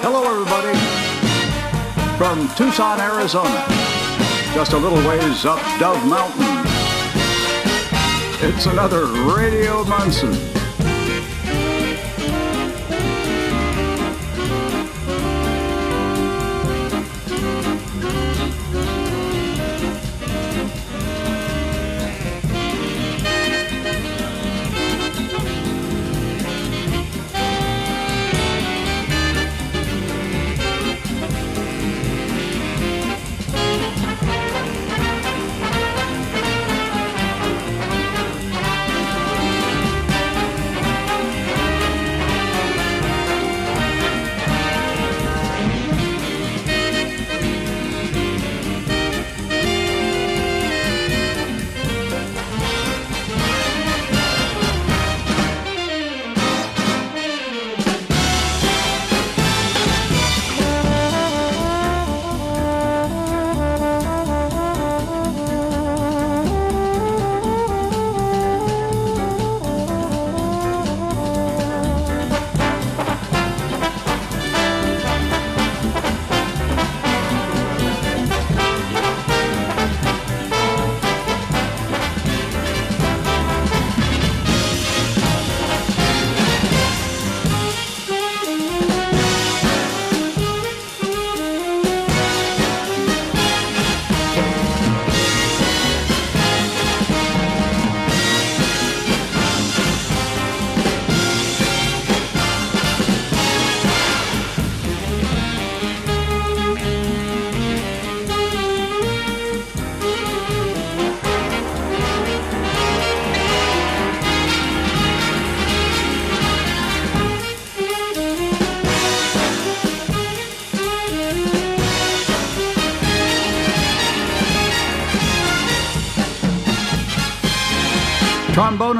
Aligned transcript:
Hello, 0.00 0.22
everybody. 0.30 0.76
From 2.18 2.48
Tucson, 2.54 3.00
Arizona, 3.00 3.64
just 4.54 4.74
a 4.74 4.78
little 4.78 4.98
ways 5.08 5.46
up 5.46 5.58
Dove 5.80 6.06
Mountain. 6.06 6.66
It's 8.46 8.66
another 8.66 9.06
Radio 9.06 9.84
Munson. 9.84 10.55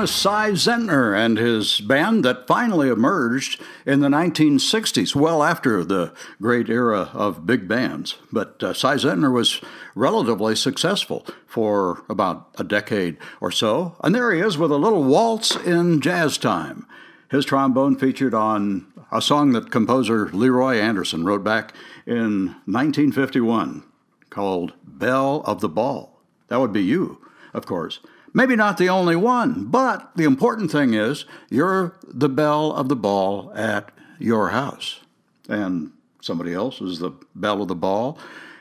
Trombonist 0.06 0.08
Si 0.08 0.70
Zentner 0.70 1.16
and 1.16 1.38
his 1.38 1.80
band 1.80 2.24
that 2.24 2.46
finally 2.46 2.88
emerged 2.88 3.60
in 3.84 4.00
the 4.00 4.08
1960s, 4.08 5.14
well 5.14 5.42
after 5.42 5.84
the 5.84 6.12
great 6.40 6.68
era 6.68 7.10
of 7.12 7.46
big 7.46 7.66
bands. 7.66 8.16
But 8.32 8.62
uh, 8.62 8.72
Si 8.72 8.88
Zentner 8.88 9.32
was 9.32 9.60
relatively 9.94 10.54
successful 10.54 11.26
for 11.46 12.04
about 12.08 12.48
a 12.56 12.64
decade 12.64 13.16
or 13.40 13.50
so. 13.50 13.96
And 14.02 14.14
there 14.14 14.32
he 14.32 14.40
is 14.40 14.56
with 14.56 14.70
a 14.70 14.76
little 14.76 15.02
waltz 15.02 15.56
in 15.56 16.00
jazz 16.00 16.38
time. 16.38 16.86
His 17.30 17.44
trombone 17.44 17.96
featured 17.96 18.34
on 18.34 18.86
a 19.10 19.20
song 19.20 19.52
that 19.52 19.70
composer 19.70 20.28
Leroy 20.28 20.76
Anderson 20.76 21.24
wrote 21.24 21.42
back 21.42 21.74
in 22.06 22.54
1951 22.66 23.82
called 24.30 24.74
Belle 24.84 25.42
of 25.44 25.60
the 25.60 25.68
Ball. 25.68 26.20
That 26.48 26.60
would 26.60 26.72
be 26.72 26.82
you, 26.82 27.20
of 27.52 27.66
course. 27.66 27.98
Maybe 28.36 28.54
not 28.54 28.76
the 28.76 28.90
only 28.90 29.16
one, 29.16 29.64
but 29.64 30.10
the 30.14 30.24
important 30.24 30.70
thing 30.70 30.92
is 30.92 31.24
you're 31.48 31.96
the 32.06 32.28
belle 32.28 32.70
of 32.70 32.90
the 32.90 32.94
ball 32.94 33.50
at 33.54 33.90
your 34.18 34.50
house. 34.50 35.00
And 35.48 35.92
somebody 36.20 36.52
else 36.52 36.82
is 36.82 36.98
the 36.98 37.12
belle 37.34 37.62
of 37.62 37.68
the 37.68 37.74
ball 37.74 38.18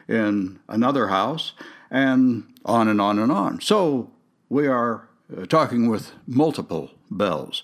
in 0.08 0.59
another 0.69 1.08
house, 1.08 1.52
and 1.91 2.46
on 2.64 2.88
and 2.88 3.02
on 3.02 3.19
and 3.19 3.34
on. 3.34 3.59
So 3.59 4.12
we 4.47 4.66
are 4.66 5.09
uh, 5.35 5.46
talking 5.46 5.90
with 5.90 6.14
multiple 6.25 6.91
bells 7.12 7.62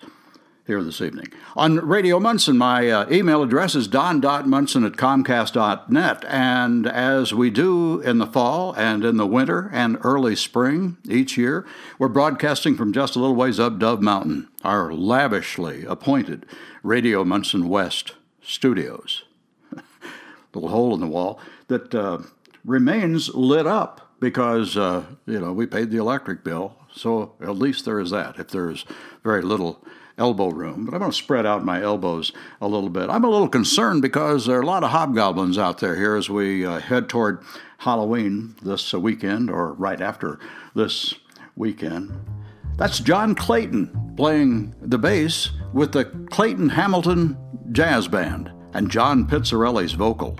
here 0.71 0.81
this 0.81 1.01
evening. 1.01 1.27
On 1.57 1.85
Radio 1.85 2.17
Munson, 2.17 2.57
my 2.57 2.89
uh, 2.89 3.05
email 3.11 3.43
address 3.43 3.75
is 3.75 3.89
don.munson 3.89 4.85
at 4.85 4.93
comcast.net. 4.93 6.23
And 6.29 6.87
as 6.87 7.33
we 7.33 7.49
do 7.49 7.99
in 7.99 8.19
the 8.19 8.25
fall 8.25 8.71
and 8.75 9.03
in 9.03 9.17
the 9.17 9.27
winter 9.27 9.69
and 9.73 9.97
early 10.01 10.33
spring 10.33 10.95
each 11.09 11.37
year, 11.37 11.67
we're 11.99 12.07
broadcasting 12.07 12.77
from 12.77 12.93
just 12.93 13.17
a 13.17 13.19
little 13.19 13.35
ways 13.35 13.59
up 13.59 13.79
Dove 13.79 14.01
Mountain, 14.01 14.47
our 14.63 14.93
lavishly 14.93 15.83
appointed 15.83 16.45
Radio 16.83 17.25
Munson 17.25 17.67
West 17.67 18.13
studios. 18.41 19.23
little 20.53 20.69
hole 20.69 20.93
in 20.93 21.01
the 21.01 21.07
wall 21.07 21.37
that 21.67 21.93
uh, 21.93 22.19
remains 22.63 23.35
lit 23.35 23.67
up 23.67 24.13
because, 24.21 24.77
uh, 24.77 25.03
you 25.25 25.41
know, 25.41 25.51
we 25.51 25.65
paid 25.65 25.91
the 25.91 25.97
electric 25.97 26.45
bill. 26.45 26.77
So 26.93 27.33
at 27.41 27.57
least 27.57 27.83
there 27.83 27.99
is 27.99 28.11
that. 28.11 28.39
If 28.39 28.47
there's 28.51 28.85
very 29.21 29.41
little 29.41 29.83
elbow 30.21 30.49
room, 30.49 30.85
but 30.85 30.93
I'm 30.93 30.99
going 30.99 31.11
to 31.11 31.17
spread 31.17 31.47
out 31.47 31.65
my 31.65 31.81
elbows 31.81 32.31
a 32.61 32.67
little 32.67 32.89
bit. 32.89 33.09
I'm 33.09 33.23
a 33.23 33.29
little 33.29 33.49
concerned 33.49 34.03
because 34.03 34.45
there 34.45 34.59
are 34.59 34.61
a 34.61 34.65
lot 34.65 34.83
of 34.83 34.91
hobgoblins 34.91 35.57
out 35.57 35.79
there 35.79 35.95
here 35.95 36.15
as 36.15 36.29
we 36.29 36.63
uh, 36.63 36.79
head 36.79 37.09
toward 37.09 37.43
Halloween 37.79 38.55
this 38.61 38.93
weekend 38.93 39.49
or 39.49 39.73
right 39.73 39.99
after 39.99 40.39
this 40.75 41.15
weekend. 41.55 42.11
That's 42.77 42.99
John 42.99 43.33
Clayton 43.33 44.13
playing 44.15 44.75
the 44.79 44.99
bass 44.99 45.49
with 45.73 45.91
the 45.91 46.05
Clayton 46.29 46.69
Hamilton 46.69 47.35
Jazz 47.71 48.07
Band 48.07 48.51
and 48.73 48.91
John 48.91 49.27
Pizzarelli's 49.27 49.93
vocal. 49.93 50.39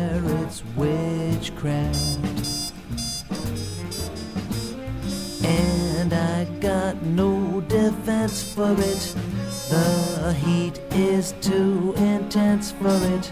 It's 0.00 0.62
witchcraft. 0.76 2.18
And 5.44 6.12
I 6.12 6.44
got 6.60 7.02
no 7.02 7.60
defense 7.62 8.42
for 8.42 8.72
it. 8.72 9.14
The 9.68 10.32
heat 10.44 10.80
is 10.92 11.32
too 11.40 11.94
intense 11.96 12.72
for 12.72 12.96
it. 13.16 13.26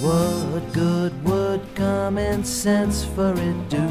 What 0.00 0.72
good 0.72 1.12
would 1.24 1.62
common 1.74 2.44
sense 2.44 3.04
for 3.04 3.32
it 3.36 3.68
do? 3.68 3.88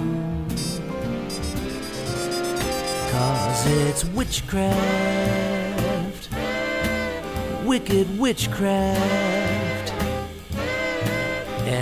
Cause 3.11 3.65
it's 3.67 4.05
witchcraft, 4.05 4.79
wicked 7.65 8.19
witchcraft. 8.19 9.40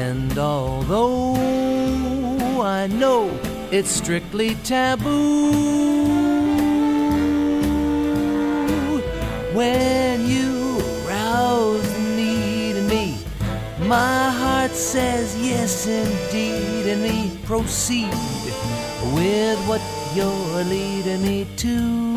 And 0.09 0.37
although 0.39 1.35
I 2.63 2.87
know 2.87 3.29
it's 3.71 3.91
strictly 3.91 4.55
taboo, 4.63 5.51
when 9.53 10.25
you 10.25 10.79
rouse 11.07 11.93
the 11.93 11.99
need 12.15 12.75
in 12.77 12.87
me, 12.87 13.19
my 13.81 14.31
heart 14.31 14.71
says 14.71 15.37
yes 15.39 15.85
indeed, 15.85 16.87
and 16.87 17.03
me 17.03 17.37
proceed 17.45 18.11
with 19.13 19.59
what 19.67 19.81
you're 20.15 20.63
leading 20.63 21.21
me 21.21 21.45
to. 21.57 22.09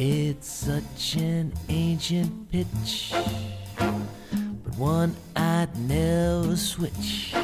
It's 0.00 0.48
such 0.48 1.16
an 1.16 1.52
ancient 1.68 2.50
pitch, 2.52 3.12
one 4.78 5.16
I'd 5.34 5.76
never 5.76 6.56
switch. 6.56 7.34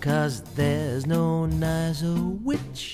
Cause 0.00 0.42
there's 0.56 1.06
no 1.06 1.46
nicer 1.46 2.14
witch. 2.42 2.93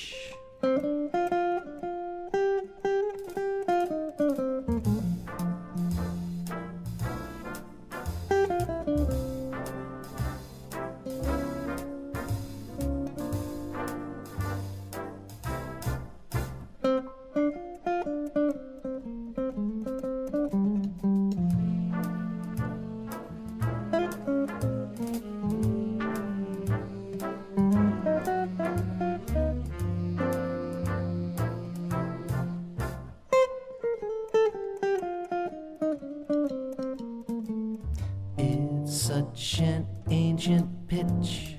Pitch, 41.01 41.55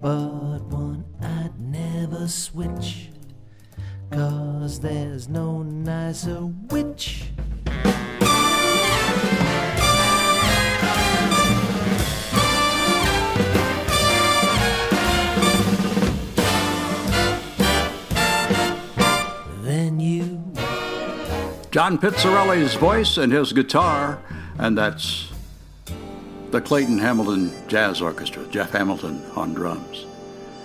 but 0.00 0.62
one 0.64 1.04
I'd 1.20 1.58
never 1.58 2.26
switch. 2.28 3.10
Cause 4.10 4.80
there's 4.80 5.28
no 5.28 5.62
nicer 5.62 6.46
witch. 6.46 7.24
John 21.70 21.98
Pizzarelli's 21.98 22.74
voice 22.76 23.18
and 23.18 23.30
his 23.30 23.52
guitar, 23.52 24.18
and 24.58 24.78
that's 24.78 25.30
the 26.50 26.60
Clayton 26.60 26.98
Hamilton 26.98 27.52
Jazz 27.68 28.00
Orchestra, 28.00 28.46
Jeff 28.48 28.70
Hamilton 28.70 29.22
on 29.34 29.52
drums. 29.52 30.06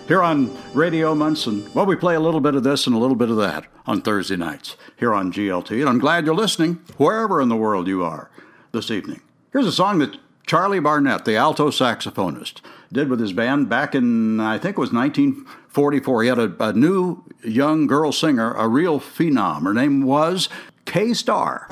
Here 0.07 0.22
on 0.22 0.56
Radio 0.74 1.16
Munson, 1.16 1.69
well, 1.74 1.86
we 1.86 1.95
play 1.95 2.16
a 2.16 2.19
little 2.19 2.42
bit 2.42 2.56
of 2.56 2.63
this 2.63 2.86
and 2.86 2.95
a 2.95 3.00
little 3.00 3.16
bit 3.16 3.30
of 3.30 3.38
that 3.38 3.66
on 3.86 4.01
Thursday 4.01 4.36
nights 4.36 4.75
here 4.98 5.13
on 5.13 5.31
GLT, 5.31 5.80
and 5.80 5.89
I'm 5.89 6.00
glad 6.00 6.25
you're 6.25 6.36
listening 6.36 6.75
wherever 6.98 7.42
in 7.42 7.50
the 7.50 7.56
world 7.56 7.88
you 7.88 8.04
are 8.04 8.30
this 8.72 8.92
evening. 8.92 9.22
Here's 9.51 9.66
a 9.66 9.72
song 9.72 10.00
that 10.00 10.18
Charlie 10.45 10.80
Barnet, 10.80 11.25
the 11.25 11.36
alto 11.36 11.69
saxophonist, 11.69 12.62
did 12.92 13.10
with 13.10 13.19
his 13.19 13.33
band 13.33 13.69
back 13.69 13.95
in, 13.95 14.39
I 14.39 14.57
think 14.57 14.78
it 14.78 14.81
was 14.81 14.92
1944. 14.92 16.24
He 16.24 16.30
had 16.30 16.39
a, 16.39 16.56
a 16.60 16.74
new 16.74 17.24
young 17.44 17.88
girl 17.88 18.12
singer, 18.12 18.54
a 18.54 18.68
real 18.68 19.00
phenom. 19.00 19.63
Her 19.63 19.74
name 19.74 20.04
was 20.04 20.50
Kay 20.86 21.13
Starr. 21.13 21.68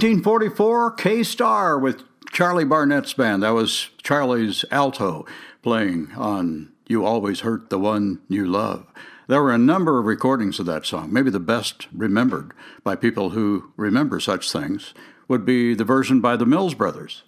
1944, 0.00 0.92
Kay 0.92 1.22
Starr 1.22 1.78
with 1.78 2.04
Charlie 2.32 2.64
Barnet's 2.64 3.12
band. 3.12 3.42
That 3.42 3.50
was 3.50 3.90
Charlie's 4.02 4.64
alto 4.70 5.26
playing 5.60 6.12
on 6.16 6.72
You 6.88 7.04
Always 7.04 7.40
Hurt 7.40 7.68
the 7.68 7.78
One 7.78 8.20
You 8.26 8.46
Love. 8.46 8.86
There 9.26 9.42
were 9.42 9.52
a 9.52 9.58
number 9.58 9.98
of 9.98 10.06
recordings 10.06 10.58
of 10.58 10.64
that 10.64 10.86
song. 10.86 11.12
Maybe 11.12 11.28
the 11.28 11.38
best 11.38 11.86
remembered 11.92 12.54
by 12.82 12.96
people 12.96 13.30
who 13.30 13.74
remember 13.76 14.20
such 14.20 14.50
things 14.50 14.94
would 15.28 15.44
be 15.44 15.74
the 15.74 15.84
version 15.84 16.22
by 16.22 16.34
the 16.34 16.46
Mills 16.46 16.72
Brothers. 16.72 17.24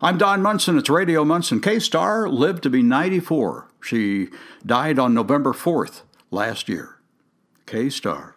I'm 0.00 0.16
Don 0.16 0.40
Munson. 0.40 0.78
It's 0.78 0.88
Radio 0.88 1.22
Munson. 1.22 1.60
Kay 1.60 1.78
Starr 1.78 2.30
lived 2.30 2.62
to 2.62 2.70
be 2.70 2.82
94. 2.82 3.68
She 3.82 4.28
died 4.64 4.98
on 4.98 5.12
November 5.12 5.52
4th 5.52 6.00
last 6.30 6.66
year. 6.66 6.96
Kay 7.66 7.90
Starr. 7.90 8.35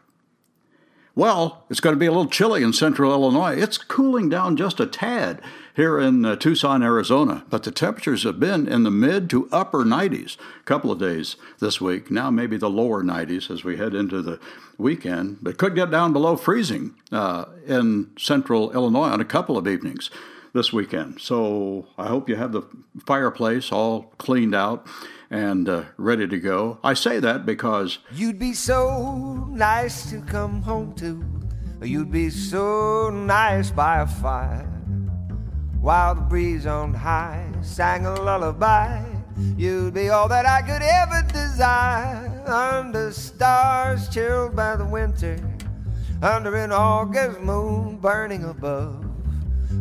Well, 1.16 1.66
it's 1.70 1.80
going 1.80 1.96
to 1.96 2.00
be 2.00 2.06
a 2.06 2.12
little 2.12 2.28
chilly 2.28 2.63
in 2.63 2.72
central 2.72 3.12
Illinois. 3.12 3.56
It's 3.56 3.78
cooling 3.78 4.30
down 4.30 4.56
just 4.56 4.80
a 4.80 4.86
tad 4.86 5.42
here 5.75 6.00
in 6.00 6.24
uh, 6.24 6.36
Tucson, 6.36 6.84
Arizona, 6.84 7.46
but 7.50 7.63
the 7.63 7.72
temperatures 7.72 8.24
have 8.24 8.39
been 8.39 8.68
in 8.68 8.84
the 8.84 8.92
mid 8.92 9.30
to 9.32 9.50
upper 9.51 9.84
90s 9.84 10.38
a 10.60 10.63
couple 10.63 10.92
of 10.92 11.00
days 11.00 11.36
this 11.60 11.82
week. 11.82 12.12
Now, 12.12 12.30
maybe 12.30 12.58
the 12.58 12.70
lower 12.70 13.04
90s 13.04 13.50
as 13.50 13.63
we 13.63 13.78
head 13.78 13.96
into 13.96 14.22
the 14.22 14.39
weekend, 14.78 15.39
but 15.42 15.58
could 15.58 15.75
get 15.75 15.89
down 15.89 16.13
below 16.13 16.36
freezing 16.36 16.96
uh, 17.12 17.46
in 17.66 18.12
central 18.18 18.72
Illinois 18.72 19.10
on 19.10 19.22
a 19.22 19.25
couple 19.25 19.58
of 19.58 19.68
evenings 19.68 20.10
this 20.54 20.74
weekend. 20.74 21.22
So 21.22 21.88
I 21.98 22.08
hope 22.08 22.30
you 22.30 22.36
have 22.36 22.51
the 22.51 22.63
fireplace 23.06 23.72
all 23.72 24.13
cleaned 24.18 24.56
out 24.56 24.86
and 25.29 25.69
uh, 25.69 25.83
ready 25.98 26.27
to 26.27 26.39
go. 26.39 26.79
I 26.83 26.93
say 26.93 27.19
that 27.19 27.45
because 27.45 28.00
you'd 28.12 28.39
be 28.39 28.53
so 28.53 29.48
nice 29.51 30.09
to 30.12 30.21
come 30.21 30.62
home 30.62 30.93
to. 30.95 31.24
You'd 31.81 32.12
be 32.12 32.29
so 32.29 33.09
nice 33.09 33.71
by 33.71 34.01
a 34.01 34.07
fire 34.07 34.65
while 35.79 36.15
the 36.15 36.21
breeze 36.21 36.65
on 36.65 36.93
high 36.93 37.50
sang 37.62 38.05
a 38.05 38.13
lullaby. 38.21 39.03
You'd 39.55 39.93
be 39.93 40.09
all 40.09 40.27
that 40.27 40.45
I 40.45 40.62
could 40.62 40.81
ever 40.81 41.25
desire 41.31 42.43
under 42.45 43.12
stars 43.12 44.09
chilled 44.09 44.55
by 44.55 44.75
the 44.75 44.86
winter, 44.86 45.39
under 46.21 46.55
an 46.55 46.74
August 46.74 47.39
moon 47.39 47.98
burning 47.98 48.43
above. 48.43 49.05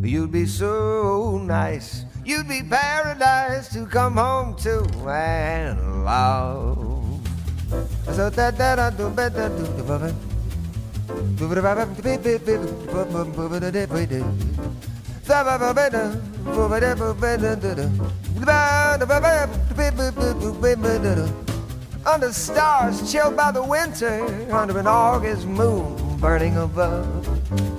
You'd 0.01 0.31
be 0.31 0.45
so 0.45 1.37
nice 1.43 2.05
You'd 2.29 2.47
be 2.47 2.61
paradise 2.61 3.73
to 3.73 3.87
come 3.87 4.13
home 4.15 4.55
to 4.57 4.85
and 5.09 6.05
love. 6.05 6.77
So 8.13 8.29
do 8.29 8.69
do 8.91 9.09
the. 20.61 21.33
Under 22.05 22.31
stars 22.31 23.11
chilled 23.11 23.35
by 23.35 23.51
the 23.51 23.63
winter, 23.63 24.23
under 24.53 24.77
an 24.77 24.85
August 24.85 25.47
moon 25.47 26.19
burning 26.19 26.57
above. 26.57 27.78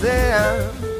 Say 0.00 0.91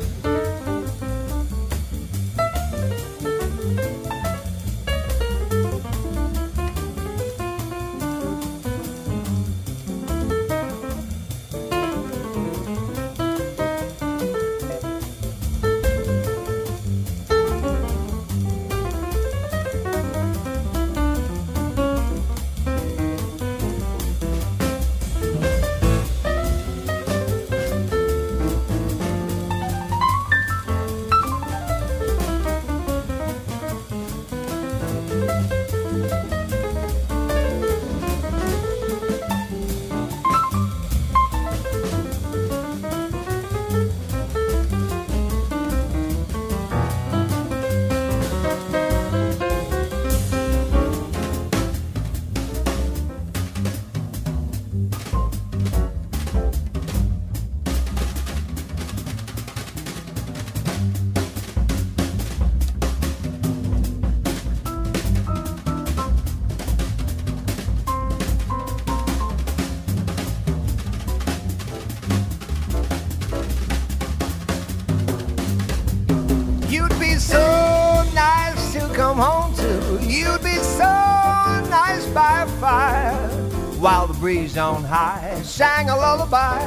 breeze 84.23 84.57
on 84.57 84.85
high 84.85 85.43
sang 85.43 85.89
a 85.89 85.97
lullaby. 85.97 86.63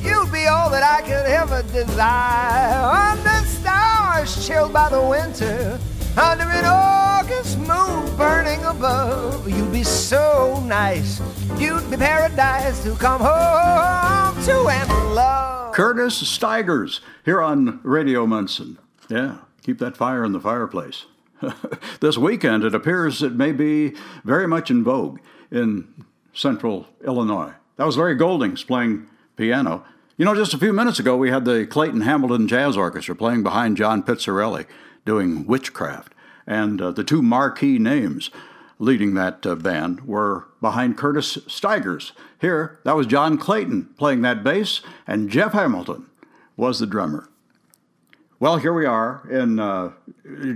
You'd 0.00 0.32
be 0.32 0.46
all 0.46 0.70
that 0.70 0.82
I 0.82 1.02
could 1.02 1.26
ever 1.26 1.62
desire. 1.64 3.12
Under 3.12 3.46
stars 3.46 4.46
chilled 4.46 4.72
by 4.72 4.88
the 4.88 5.02
winter, 5.02 5.78
under 6.16 6.44
an 6.44 6.64
August 6.64 7.58
moon 7.58 8.16
burning 8.16 8.64
above. 8.64 9.46
You'd 9.46 9.70
be 9.70 9.82
so 9.82 10.64
nice. 10.64 11.20
You'd 11.58 11.90
be 11.90 11.98
paradise 11.98 12.82
to 12.84 12.94
come 12.94 13.20
home 13.20 14.42
to 14.44 14.68
and 14.70 15.14
love. 15.14 15.74
Curtis 15.74 16.16
Stigers 16.26 17.02
here 17.22 17.42
on 17.42 17.80
Radio 17.82 18.26
Munson. 18.26 18.78
Yeah, 19.10 19.40
keep 19.62 19.78
that 19.80 19.98
fire 19.98 20.24
in 20.24 20.32
the 20.32 20.40
fireplace. 20.40 21.04
this 22.00 22.16
weekend, 22.16 22.64
it 22.64 22.74
appears 22.74 23.22
it 23.22 23.34
may 23.34 23.52
be 23.52 23.92
very 24.24 24.48
much 24.48 24.70
in 24.70 24.82
vogue 24.82 25.18
in 25.50 25.86
central 26.34 26.86
Illinois. 27.04 27.52
That 27.76 27.86
was 27.86 27.96
Larry 27.96 28.14
Goldings 28.14 28.62
playing 28.62 29.06
piano. 29.36 29.84
You 30.16 30.24
know, 30.24 30.34
just 30.34 30.54
a 30.54 30.58
few 30.58 30.72
minutes 30.72 30.98
ago, 30.98 31.16
we 31.16 31.30
had 31.30 31.44
the 31.44 31.66
Clayton 31.66 32.02
Hamilton 32.02 32.46
Jazz 32.46 32.76
Orchestra 32.76 33.16
playing 33.16 33.42
behind 33.42 33.76
John 33.76 34.02
Pizzarelli 34.02 34.66
doing 35.04 35.46
Witchcraft. 35.46 36.14
And 36.46 36.80
uh, 36.80 36.90
the 36.92 37.02
two 37.02 37.22
marquee 37.22 37.78
names 37.78 38.30
leading 38.78 39.14
that 39.14 39.46
uh, 39.46 39.54
band 39.54 40.06
were 40.06 40.46
behind 40.60 40.98
Curtis 40.98 41.38
Stigers. 41.46 42.12
Here, 42.40 42.78
that 42.84 42.96
was 42.96 43.06
John 43.06 43.38
Clayton 43.38 43.94
playing 43.96 44.22
that 44.22 44.44
bass, 44.44 44.82
and 45.06 45.30
Jeff 45.30 45.52
Hamilton 45.52 46.06
was 46.56 46.78
the 46.78 46.86
drummer. 46.86 47.28
Well, 48.38 48.58
here 48.58 48.74
we 48.74 48.84
are 48.84 49.26
in 49.30 49.58
uh, 49.58 49.92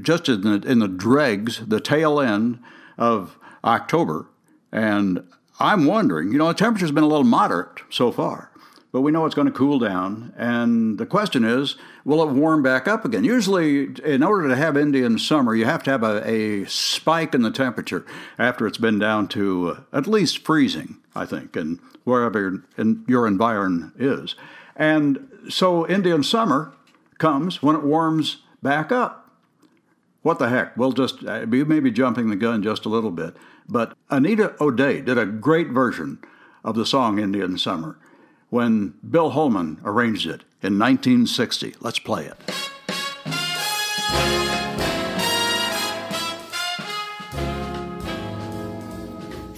just 0.02 0.28
in 0.28 0.42
the, 0.42 0.62
in 0.66 0.78
the 0.80 0.88
dregs, 0.88 1.62
the 1.66 1.80
tail 1.80 2.20
end 2.20 2.58
of 2.98 3.38
October, 3.64 4.26
and 4.70 5.24
I'm 5.60 5.86
wondering, 5.86 6.32
you 6.32 6.38
know, 6.38 6.48
the 6.48 6.54
temperature's 6.54 6.92
been 6.92 7.04
a 7.04 7.08
little 7.08 7.24
moderate 7.24 7.82
so 7.90 8.12
far, 8.12 8.50
but 8.92 9.00
we 9.00 9.10
know 9.10 9.26
it's 9.26 9.34
going 9.34 9.46
to 9.48 9.52
cool 9.52 9.78
down. 9.78 10.32
And 10.36 10.98
the 10.98 11.06
question 11.06 11.44
is, 11.44 11.76
will 12.04 12.22
it 12.22 12.32
warm 12.32 12.62
back 12.62 12.86
up 12.86 13.04
again? 13.04 13.24
Usually, 13.24 13.88
in 14.04 14.22
order 14.22 14.48
to 14.48 14.56
have 14.56 14.76
Indian 14.76 15.18
summer, 15.18 15.54
you 15.54 15.64
have 15.64 15.82
to 15.84 15.90
have 15.90 16.02
a, 16.02 16.28
a 16.28 16.64
spike 16.66 17.34
in 17.34 17.42
the 17.42 17.50
temperature 17.50 18.06
after 18.38 18.66
it's 18.66 18.78
been 18.78 18.98
down 18.98 19.28
to 19.28 19.70
uh, 19.70 19.96
at 19.96 20.06
least 20.06 20.44
freezing. 20.44 20.98
I 21.14 21.26
think, 21.26 21.56
and 21.56 21.80
wherever 22.04 22.62
in 22.76 23.04
your 23.08 23.26
environment 23.26 23.94
is. 23.98 24.36
And 24.76 25.28
so 25.48 25.84
Indian 25.88 26.22
summer 26.22 26.72
comes 27.18 27.60
when 27.60 27.74
it 27.74 27.82
warms 27.82 28.36
back 28.62 28.92
up. 28.92 29.28
What 30.22 30.38
the 30.38 30.48
heck? 30.48 30.76
We'll 30.76 30.92
just, 30.92 31.24
uh, 31.24 31.46
you 31.50 31.64
may 31.64 31.80
be 31.80 31.90
jumping 31.90 32.30
the 32.30 32.36
gun 32.36 32.62
just 32.62 32.84
a 32.84 32.88
little 32.88 33.10
bit, 33.10 33.36
but 33.68 33.96
Anita 34.10 34.54
O'Day 34.60 35.00
did 35.00 35.18
a 35.18 35.26
great 35.26 35.68
version 35.68 36.18
of 36.64 36.74
the 36.74 36.86
song 36.86 37.18
Indian 37.18 37.58
Summer 37.58 37.98
when 38.50 38.94
Bill 39.08 39.30
Holman 39.30 39.80
arranged 39.84 40.26
it 40.26 40.42
in 40.62 40.78
1960. 40.78 41.76
Let's 41.80 41.98
play 41.98 42.26
it. 42.26 42.36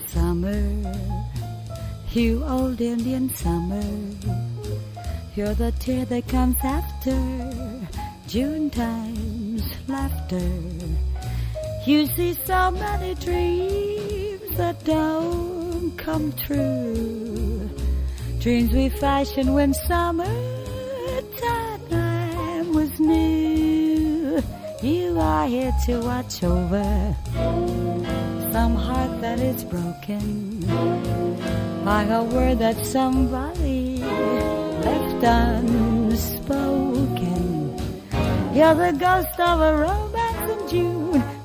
Summer, 0.09 0.95
you 2.13 2.45
old 2.45 2.81
Indian 2.81 3.31
summer, 3.31 3.83
you're 5.37 5.55
the 5.55 5.73
tear 5.79 6.05
that 6.07 6.27
comes 6.27 6.57
after 6.65 7.17
June 8.27 8.71
time's 8.71 9.63
laughter. 9.89 10.41
You 11.91 12.07
see 12.07 12.33
so 12.45 12.71
many 12.71 13.17
dreams 13.17 14.57
that 14.57 14.85
don't 14.85 15.91
come 15.97 16.33
true. 16.35 17.69
Dreams 18.39 18.73
we 18.73 18.91
fashioned 18.91 19.53
when 19.53 19.75
summertime 19.75 20.29
was 22.73 23.01
new. 23.01 24.41
You 24.81 25.19
are 25.19 25.49
here 25.49 25.73
to 25.87 26.01
watch 26.03 26.45
over 26.45 27.17
some 28.53 28.77
heart 28.77 29.21
that 29.21 29.41
is 29.41 29.65
broken 29.65 30.61
by 31.85 32.05
a 32.05 32.23
word 32.23 32.61
that 32.61 32.87
somebody 32.87 33.97
left 33.97 35.25
unspoken. 35.25 36.61
You're 38.55 38.77
the 38.77 38.93
ghost 38.97 39.41
of 39.41 39.61
a 39.61 39.73
June, 39.81 40.10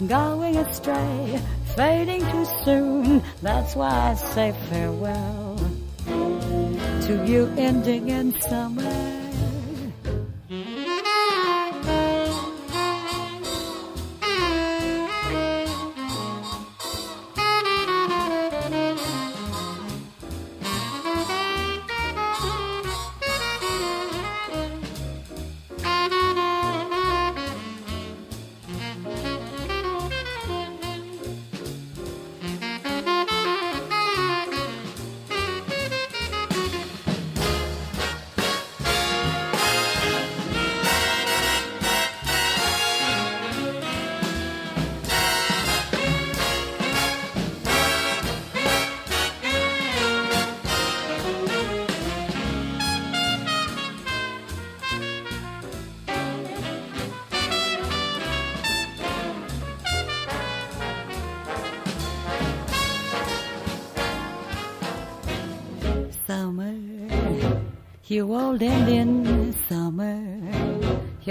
going 0.08 0.56
astray, 0.58 1.40
fading 1.76 2.22
too 2.32 2.46
soon. 2.64 3.24
That's 3.42 3.76
why 3.76 4.12
I 4.12 4.14
say 4.16 4.54
farewell 4.70 5.58
to 6.06 7.26
you 7.28 7.52
ending 7.58 8.10
in 8.10 8.40
summer. 8.42 8.95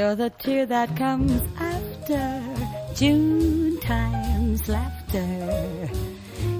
You're 0.04 0.16
the 0.16 0.30
tear 0.42 0.66
that 0.66 0.94
comes 0.96 1.40
after 1.56 2.24
June 2.94 3.80
time's 3.80 4.68
laughter. 4.68 5.88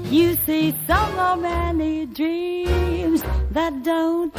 You 0.05 0.35
see 0.47 0.75
so 0.87 1.37
many 1.37 2.07
dreams 2.07 3.21
that 3.51 3.73
don't 3.83 4.35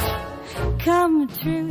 come 0.80 1.28
true. 1.38 1.68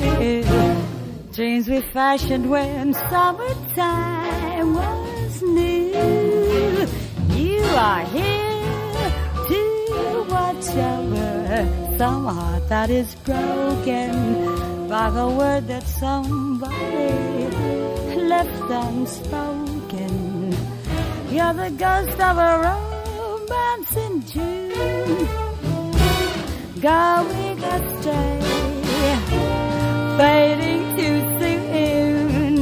Dreams 1.33 1.67
we 1.67 1.81
fashioned 1.97 2.49
when 2.49 2.93
summertime 2.93 4.69
was 4.81 5.41
new. 5.41 6.87
You 7.41 7.63
are 7.89 8.05
here 8.15 9.09
to 9.49 9.61
watch 10.29 10.69
over 10.93 11.97
some 11.97 12.25
heart 12.27 12.69
that 12.69 12.89
is 12.89 13.13
broken 13.29 14.74
by 14.95 15.09
the 15.09 15.27
word 15.27 15.63
that 15.67 15.85
somebody 16.01 17.09
left 18.33 18.67
unspoken. 18.85 20.13
You're 21.35 21.55
the 21.63 21.71
ghost 21.85 22.17
of 22.29 22.35
a 22.49 22.51
romance 22.67 23.93
in 24.05 24.13
June, 24.33 25.27
going 26.91 27.59
astray, 27.75 28.39
fading 30.19 30.83
too 30.97 31.19
soon. 31.39 32.53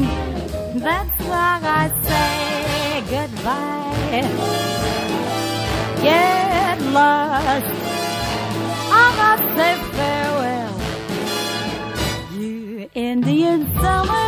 That's 0.88 1.20
why 1.30 1.52
I 1.82 1.84
say 2.08 2.32
goodbye. 3.16 4.24
Get 6.08 6.78
lost. 6.98 7.74
I 9.02 9.06
must 9.20 9.48
say 9.58 9.74
farewell. 9.96 10.23
You 10.23 10.23
Indian 12.96 13.66
summer. 13.82 14.23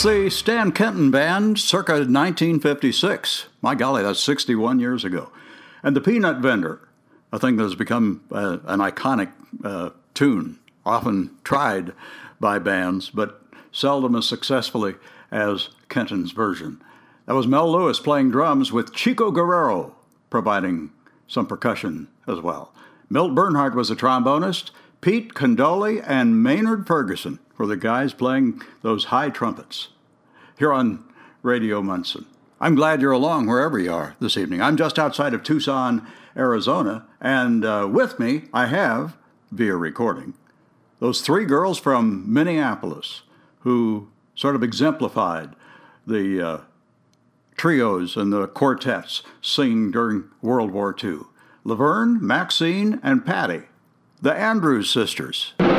That's 0.00 0.16
the 0.16 0.30
Stan 0.30 0.72
Kenton 0.72 1.10
Band, 1.10 1.58
circa 1.58 1.92
1956. 1.92 3.48
My 3.60 3.74
golly, 3.74 4.02
that's 4.02 4.18
61 4.18 4.80
years 4.80 5.04
ago. 5.04 5.30
And 5.82 5.94
the 5.94 6.00
Peanut 6.00 6.38
Vendor, 6.38 6.88
a 7.30 7.38
thing 7.38 7.56
that 7.56 7.64
has 7.64 7.74
become 7.74 8.24
uh, 8.32 8.60
an 8.64 8.80
iconic 8.80 9.30
uh, 9.62 9.90
tune, 10.14 10.58
often 10.86 11.36
tried 11.44 11.92
by 12.40 12.58
bands, 12.58 13.10
but 13.10 13.42
seldom 13.72 14.16
as 14.16 14.26
successfully 14.26 14.94
as 15.30 15.68
Kenton's 15.90 16.32
version. 16.32 16.80
That 17.26 17.34
was 17.34 17.46
Mel 17.46 17.70
Lewis 17.70 18.00
playing 18.00 18.30
drums 18.30 18.72
with 18.72 18.94
Chico 18.94 19.30
Guerrero 19.30 19.94
providing 20.30 20.92
some 21.28 21.46
percussion 21.46 22.08
as 22.26 22.40
well. 22.40 22.72
Milt 23.10 23.34
Bernhart 23.34 23.74
was 23.74 23.90
a 23.90 23.96
trombonist. 23.96 24.70
Pete 25.00 25.32
Condoli 25.32 26.04
and 26.06 26.42
Maynard 26.42 26.86
Ferguson 26.86 27.38
were 27.56 27.66
the 27.66 27.76
guys 27.76 28.12
playing 28.12 28.60
those 28.82 29.06
high 29.06 29.30
trumpets 29.30 29.88
here 30.58 30.72
on 30.72 31.02
Radio 31.42 31.80
Munson. 31.80 32.26
I'm 32.60 32.74
glad 32.74 33.00
you're 33.00 33.10
along 33.10 33.46
wherever 33.46 33.78
you 33.78 33.90
are 33.92 34.14
this 34.20 34.36
evening. 34.36 34.60
I'm 34.60 34.76
just 34.76 34.98
outside 34.98 35.32
of 35.32 35.42
Tucson, 35.42 36.06
Arizona, 36.36 37.06
and 37.18 37.64
uh, 37.64 37.88
with 37.90 38.18
me 38.18 38.42
I 38.52 38.66
have, 38.66 39.16
via 39.50 39.74
recording, 39.74 40.34
those 40.98 41.22
three 41.22 41.46
girls 41.46 41.78
from 41.78 42.30
Minneapolis 42.30 43.22
who 43.60 44.10
sort 44.34 44.54
of 44.54 44.62
exemplified 44.62 45.56
the 46.06 46.46
uh, 46.46 46.60
trios 47.56 48.16
and 48.16 48.30
the 48.30 48.46
quartets 48.48 49.22
singing 49.40 49.90
during 49.90 50.24
World 50.42 50.70
War 50.72 50.94
II 51.02 51.20
Laverne, 51.64 52.18
Maxine, 52.20 53.00
and 53.02 53.24
Patty, 53.24 53.62
the 54.22 54.34
Andrews 54.34 54.90
sisters. 54.90 55.54
I've 55.58 55.72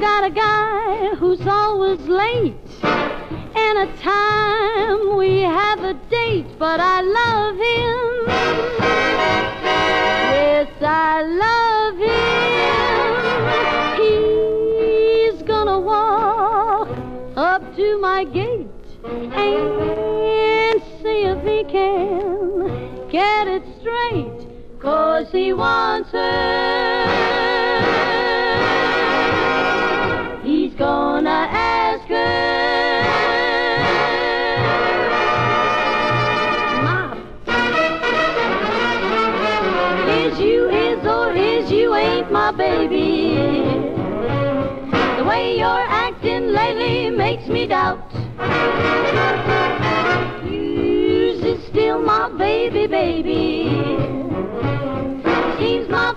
got 0.00 0.24
a 0.24 0.30
guy 0.30 1.14
who's 1.16 1.46
always 1.46 2.00
late. 2.08 2.54
And 2.82 3.78
a 3.78 3.86
time 3.98 5.16
we 5.18 5.40
have 5.40 5.84
a 5.84 5.92
date, 6.08 6.46
but 6.58 6.80
I 6.80 7.02
love 7.02 7.56
him. 7.56 8.26
Yes, 10.32 10.68
I 10.80 11.22
love 11.44 11.98
him. 11.98 12.48
He's 14.00 15.42
gonna 15.42 15.78
walk 15.78 16.88
up 17.36 17.76
to 17.76 17.98
my 17.98 18.24
gate 18.24 18.66
and 19.04 20.82
see 21.02 21.24
if 21.24 21.42
he 21.42 21.64
can 21.70 23.08
get 23.10 23.46
it 23.48 23.62
straight. 23.80 24.37
Cause 24.80 25.26
he 25.32 25.52
wants 25.52 26.10
her. 26.12 26.78
He's 30.44 30.72
gonna 30.74 31.48
ask 31.50 32.06
her. 32.06 32.68
Is 40.08 40.38
you 40.38 40.68
is 40.68 41.04
or 41.04 41.32
is 41.32 41.72
you 41.72 41.96
ain't 41.96 42.30
my 42.30 42.52
baby? 42.52 43.34
The 45.16 45.24
way 45.24 45.58
you're 45.58 45.66
acting 45.66 46.52
lately 46.52 47.10
makes 47.10 47.48
me 47.48 47.66
doubt. 47.66 48.04
Is 50.44 51.66
still 51.66 51.98
my 52.00 52.28
baby, 52.38 52.86
baby? 52.86 54.27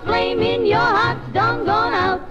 Flame 0.06 0.42
in 0.42 0.66
your 0.66 0.80
heart's 0.80 1.32
done 1.32 1.66
gone 1.66 1.94
out. 1.94 2.22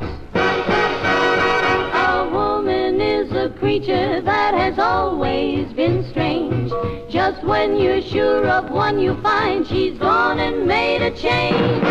A 1.95 2.29
woman 2.33 3.01
is 3.01 3.31
a 3.33 3.51
creature 3.59 4.21
that 4.21 4.55
has 4.55 4.79
always 4.79 5.73
been 5.75 6.05
strange. 6.11 6.73
Just 7.09 7.45
when 7.45 7.77
you're 7.77 8.03
sure 8.03 8.47
of 8.49 8.71
one, 8.71 8.99
you 8.99 9.15
find 9.23 9.67
she's 9.67 9.97
gone 9.99 10.41
and 10.41 10.67
made 10.67 11.03
a 11.03 11.11
change. 11.13 11.85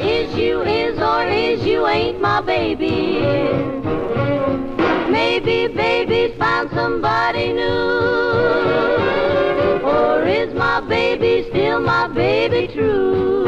Is 0.00 0.34
you 0.36 0.62
is 0.62 0.98
or 0.98 1.24
is 1.26 1.64
you 1.64 1.86
ain't 1.86 2.20
my 2.20 2.42
baby? 2.42 3.20
Maybe 5.10 5.68
baby's 5.68 6.36
found 6.36 6.70
somebody 6.72 7.54
new. 7.54 7.62
Or 9.82 10.26
is 10.26 10.52
my 10.54 10.80
baby 10.80 11.46
still 11.48 11.80
my 11.80 12.06
baby 12.08 12.66
true? 12.72 13.46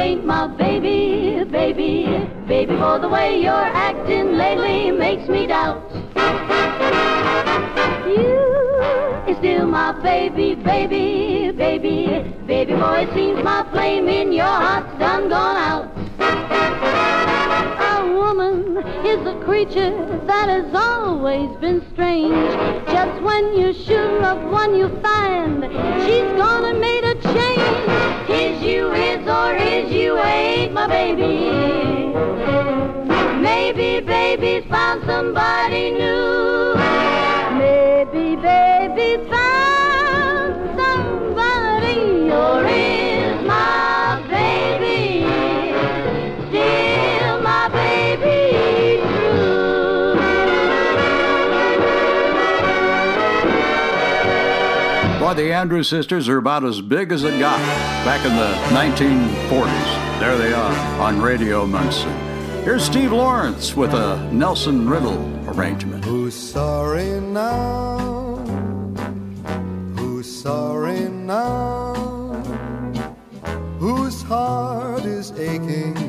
Ain't 0.00 0.24
my 0.24 0.46
baby, 0.56 1.44
baby, 1.44 2.06
baby? 2.48 2.76
For 2.76 2.98
the 2.98 3.08
way 3.08 3.40
you're 3.40 3.52
acting 3.52 4.36
lately 4.36 4.90
makes 4.90 5.28
me 5.28 5.46
doubt. 5.46 5.82
You 8.06 9.30
is 9.30 9.36
still 9.38 9.66
my 9.66 9.92
baby, 10.02 10.54
baby, 10.54 11.39
baby, 11.52 12.34
baby 12.46 12.74
boy. 12.74 13.06
It 13.08 13.14
seems 13.14 13.42
my 13.42 13.66
flame 13.72 14.08
in 14.08 14.32
your 14.32 14.44
heart's 14.44 14.98
done 14.98 15.28
gone 15.28 15.56
out. 15.56 15.86
A 17.80 18.14
woman 18.14 18.78
is 19.04 19.26
a 19.26 19.34
creature 19.44 19.90
that 20.26 20.48
has 20.48 20.74
always 20.74 21.50
been 21.58 21.82
strange. 21.92 22.52
Just 22.86 23.22
when 23.22 23.58
you're 23.58 23.74
sure 23.74 24.24
of 24.24 24.50
one, 24.50 24.76
you 24.76 24.88
find 25.00 25.64
she's 26.04 26.30
gonna 26.38 26.74
made 26.74 27.04
a 27.04 27.14
change. 27.34 28.30
Is 28.30 28.62
you 28.62 28.92
is 28.92 29.26
or 29.26 29.54
is 29.56 29.92
you 29.92 30.18
ain't 30.18 30.72
my 30.72 30.86
baby? 30.86 31.50
Maybe 33.40 34.00
baby's 34.06 34.64
found 34.70 35.02
somebody 35.06 35.90
new. 35.90 36.59
Boy, 55.20 55.34
the 55.34 55.52
Andrews 55.52 55.86
sisters 55.86 56.30
are 56.30 56.38
about 56.38 56.64
as 56.64 56.80
big 56.80 57.12
as 57.12 57.24
it 57.24 57.38
got 57.38 57.58
back 58.06 58.24
in 58.24 58.34
the 58.36 58.54
1940s. 58.74 60.18
There 60.18 60.38
they 60.38 60.54
are 60.54 60.72
on 60.98 61.20
Radio 61.20 61.66
Munson. 61.66 62.08
Here's 62.64 62.82
Steve 62.82 63.12
Lawrence 63.12 63.76
with 63.76 63.92
a 63.92 64.16
Nelson 64.32 64.88
Riddle 64.88 65.20
arrangement. 65.50 66.06
Who's 66.06 66.32
sorry 66.32 67.20
now? 67.20 68.36
Who's 69.98 70.40
sorry 70.42 71.00
now? 71.00 71.92
Whose 73.78 74.22
heart 74.22 75.04
is 75.04 75.32
aching 75.32 75.99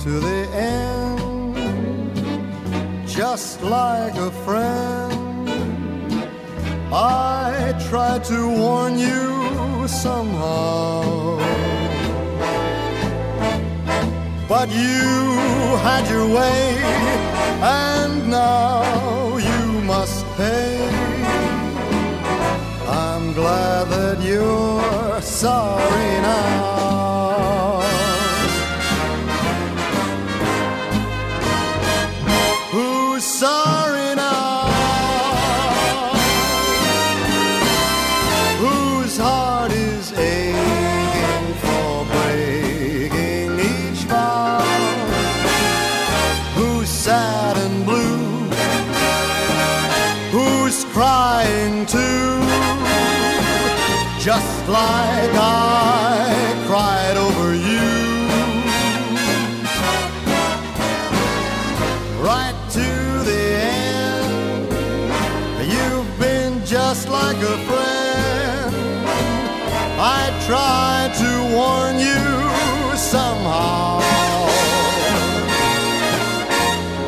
to 0.00 0.18
the 0.18 0.48
end, 0.54 1.56
just 3.06 3.62
like 3.62 4.14
a 4.14 4.30
friend. 4.46 5.12
I 6.90 7.74
tried 7.88 8.24
to 8.24 8.48
warn 8.48 8.98
you 8.98 9.86
somehow, 9.86 11.36
but 14.48 14.70
you 14.70 15.02
had 15.84 16.08
your 16.08 16.26
way, 16.34 16.78
and 17.60 18.30
now 18.30 19.36
you 19.36 19.82
must 19.82 20.24
pay. 20.38 20.88
I'm 22.88 23.34
glad 23.34 23.88
that 23.90 24.22
you're 24.22 25.20
sorry 25.20 26.20
now. 26.22 27.09
Like 54.70 55.34
I 55.34 56.54
cried 56.68 57.16
over 57.16 57.54
you. 57.54 57.90
Right 62.22 62.54
to 62.78 62.88
the 63.30 63.44
end, 63.74 64.70
you've 65.72 66.12
been 66.20 66.64
just 66.64 67.08
like 67.08 67.38
a 67.38 67.58
friend. 67.68 68.74
I 69.98 70.30
tried 70.46 71.12
to 71.22 71.32
warn 71.56 71.98
you 71.98 72.96
somehow, 72.96 73.98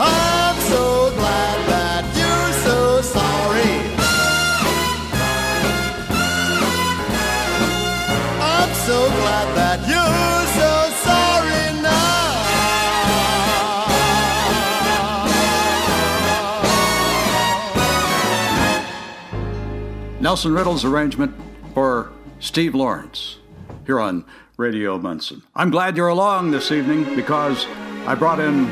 I'm 0.00 0.56
so 0.72 1.10
glad 1.16 1.58
that 1.68 2.02
you're 2.18 2.52
so 2.66 2.76
sorry. 3.02 3.74
I'm 8.40 8.72
so 8.88 8.98
glad 9.20 9.46
that 9.56 9.78
you're 9.88 10.46
so 10.60 10.72
sorry 11.06 11.64
now. 11.82 12.20
Nelson 20.20 20.52
Riddle's 20.54 20.84
arrangement 20.84 21.34
for 21.74 22.12
Steve 22.40 22.74
Lawrence 22.74 23.38
here 23.86 24.00
on 24.00 24.24
Radio 24.56 24.98
Munson. 24.98 25.42
I'm 25.54 25.70
glad 25.70 25.96
you're 25.96 26.08
along 26.08 26.50
this 26.50 26.70
evening 26.70 27.16
because 27.16 27.66
I 28.06 28.14
brought 28.14 28.40
in 28.40 28.66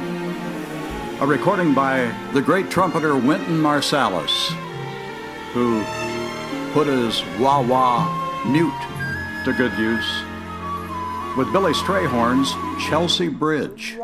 a 1.21 1.27
recording 1.27 1.75
by 1.75 2.15
the 2.33 2.41
great 2.41 2.71
trumpeter 2.71 3.15
Wynton 3.15 3.61
Marsalis, 3.61 4.49
who 5.53 5.83
put 6.73 6.87
his 6.87 7.23
wah 7.39 7.61
wah 7.61 8.45
mute 8.47 8.73
to 9.45 9.53
good 9.53 9.77
use 9.79 10.23
with 11.37 11.53
Billy 11.53 11.73
Strayhorn's 11.73 12.53
Chelsea 12.89 13.29
Bridge. 13.29 13.97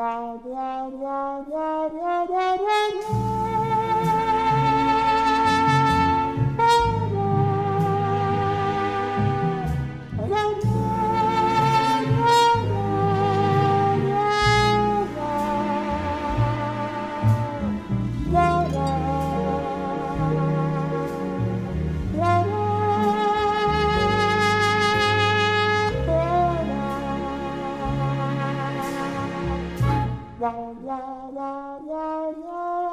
la 30.46 30.52
la 30.86 31.00
la 31.38 31.52
la 31.90 32.30
la 32.44 32.85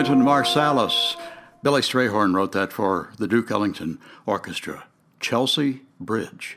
Wynton 0.00 0.22
Marsalis. 0.22 1.14
Billy 1.62 1.82
Strayhorn 1.82 2.34
wrote 2.34 2.52
that 2.52 2.72
for 2.72 3.12
the 3.18 3.28
Duke 3.28 3.50
Ellington 3.50 3.98
Orchestra. 4.24 4.84
Chelsea 5.20 5.82
Bridge. 6.00 6.56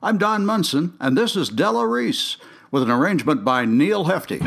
I'm 0.00 0.16
Don 0.16 0.46
Munson, 0.46 0.96
and 1.00 1.18
this 1.18 1.34
is 1.34 1.48
Della 1.48 1.84
Reese 1.88 2.36
with 2.70 2.84
an 2.84 2.90
arrangement 2.92 3.44
by 3.44 3.64
Neal 3.64 4.04
Hefti. 4.04 4.38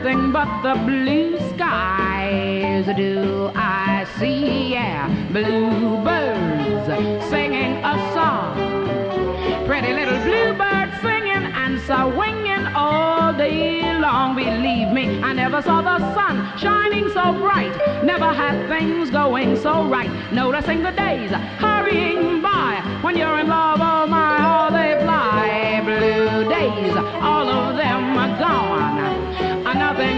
Nothing 0.00 0.30
but 0.30 0.62
the 0.62 0.80
blue 0.84 1.36
skies 1.54 2.86
do 2.96 3.50
I 3.56 4.06
see. 4.16 4.70
Yeah, 4.70 5.08
bluebirds 5.32 6.86
singing 7.28 7.82
a 7.82 7.94
song. 8.14 9.66
Pretty 9.66 9.92
little 9.92 10.20
bluebirds 10.22 10.94
singing 11.02 11.50
and 11.52 11.80
swinging 11.80 12.66
all 12.76 13.32
day 13.32 13.98
long. 13.98 14.36
Believe 14.36 14.92
me, 14.92 15.20
I 15.20 15.32
never 15.32 15.60
saw 15.62 15.82
the 15.82 15.98
sun 16.14 16.56
shining 16.58 17.08
so 17.08 17.32
bright. 17.32 17.74
Never 18.04 18.32
had 18.32 18.68
things 18.68 19.10
going 19.10 19.56
so 19.56 19.84
right. 19.88 20.10
Noticing 20.32 20.84
the 20.84 20.92
days 20.92 21.32
hurrying 21.58 22.40
by. 22.40 23.00
When 23.02 23.16
you're 23.16 23.40
in 23.40 23.48
love, 23.48 23.80
oh 23.82 24.06
my, 24.06 24.36
how 24.38 24.70
they 24.70 24.94
fly. 25.02 25.82
Blue 25.84 26.48
days, 26.48 26.96
all 27.20 27.48
of 27.48 27.76
them 27.76 28.16
are 28.16 28.38
gone. 28.38 28.97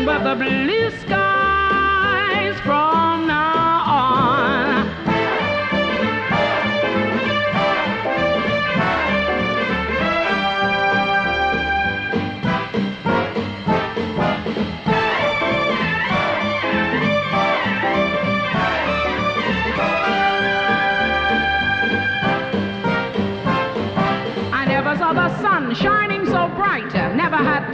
But 0.06 0.24
the 0.24 0.34
blue 0.34 0.90
skies 1.00 1.29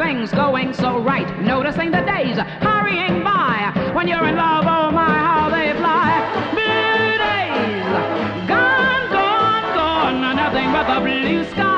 things 0.06 0.30
going 0.30 0.72
so 0.72 1.00
right. 1.00 1.28
Noticing 1.40 1.90
the 1.90 2.02
days 2.02 2.36
hurrying 2.62 3.24
by. 3.24 3.72
When 3.92 4.06
you're 4.06 4.26
in 4.28 4.36
love, 4.36 4.64
oh 4.68 4.90
my, 4.92 5.18
how 5.28 5.50
they 5.50 5.72
fly. 5.80 6.10
Blue 6.54 7.18
days, 7.28 8.48
gone, 8.48 9.10
gone, 9.10 9.66
gone. 9.74 10.36
Nothing 10.36 10.70
but 10.70 10.86
the 10.94 11.00
blue 11.00 11.44
skies 11.50 11.75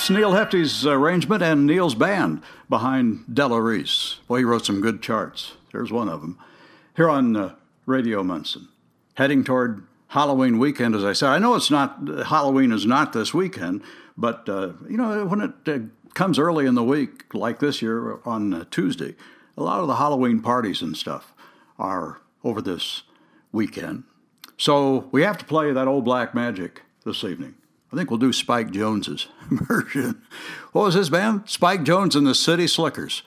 That's 0.00 0.08
Neal 0.08 0.32
Hefti's 0.32 0.86
arrangement 0.86 1.42
and 1.42 1.66
Neal's 1.66 1.94
band 1.94 2.42
behind 2.70 3.22
Della 3.30 3.60
Reese. 3.60 4.16
Boy, 4.28 4.38
he 4.38 4.44
wrote 4.44 4.64
some 4.64 4.80
good 4.80 5.02
charts. 5.02 5.56
There's 5.72 5.92
one 5.92 6.08
of 6.08 6.22
them. 6.22 6.38
Here 6.96 7.10
on 7.10 7.36
uh, 7.36 7.54
Radio 7.84 8.22
Munson, 8.22 8.68
heading 9.16 9.44
toward 9.44 9.86
Halloween 10.08 10.58
weekend, 10.58 10.94
as 10.94 11.04
I 11.04 11.12
said. 11.12 11.28
I 11.28 11.38
know 11.38 11.54
it's 11.54 11.70
not, 11.70 11.98
Halloween 12.28 12.72
is 12.72 12.86
not 12.86 13.12
this 13.12 13.34
weekend, 13.34 13.82
but, 14.16 14.48
uh, 14.48 14.72
you 14.88 14.96
know, 14.96 15.26
when 15.26 15.42
it 15.42 15.68
uh, 15.68 15.80
comes 16.14 16.38
early 16.38 16.64
in 16.64 16.76
the 16.76 16.82
week, 16.82 17.34
like 17.34 17.58
this 17.58 17.82
year 17.82 18.20
on 18.24 18.54
uh, 18.54 18.64
Tuesday, 18.70 19.14
a 19.58 19.62
lot 19.62 19.80
of 19.80 19.86
the 19.86 19.96
Halloween 19.96 20.40
parties 20.40 20.80
and 20.80 20.96
stuff 20.96 21.34
are 21.78 22.22
over 22.42 22.62
this 22.62 23.02
weekend. 23.52 24.04
So 24.56 25.10
we 25.12 25.24
have 25.24 25.36
to 25.36 25.44
play 25.44 25.72
that 25.72 25.88
old 25.88 26.06
black 26.06 26.34
magic 26.34 26.84
this 27.04 27.22
evening. 27.22 27.56
I 27.92 27.96
think 27.96 28.10
we'll 28.10 28.18
do 28.18 28.32
Spike 28.32 28.70
Jones's 28.70 29.26
version. 29.50 30.22
What 30.72 30.82
was 30.84 30.94
his 30.94 31.10
band? 31.10 31.48
Spike 31.48 31.82
Jones 31.82 32.14
and 32.14 32.26
the 32.26 32.34
City 32.34 32.66
Slickers. 32.66 33.22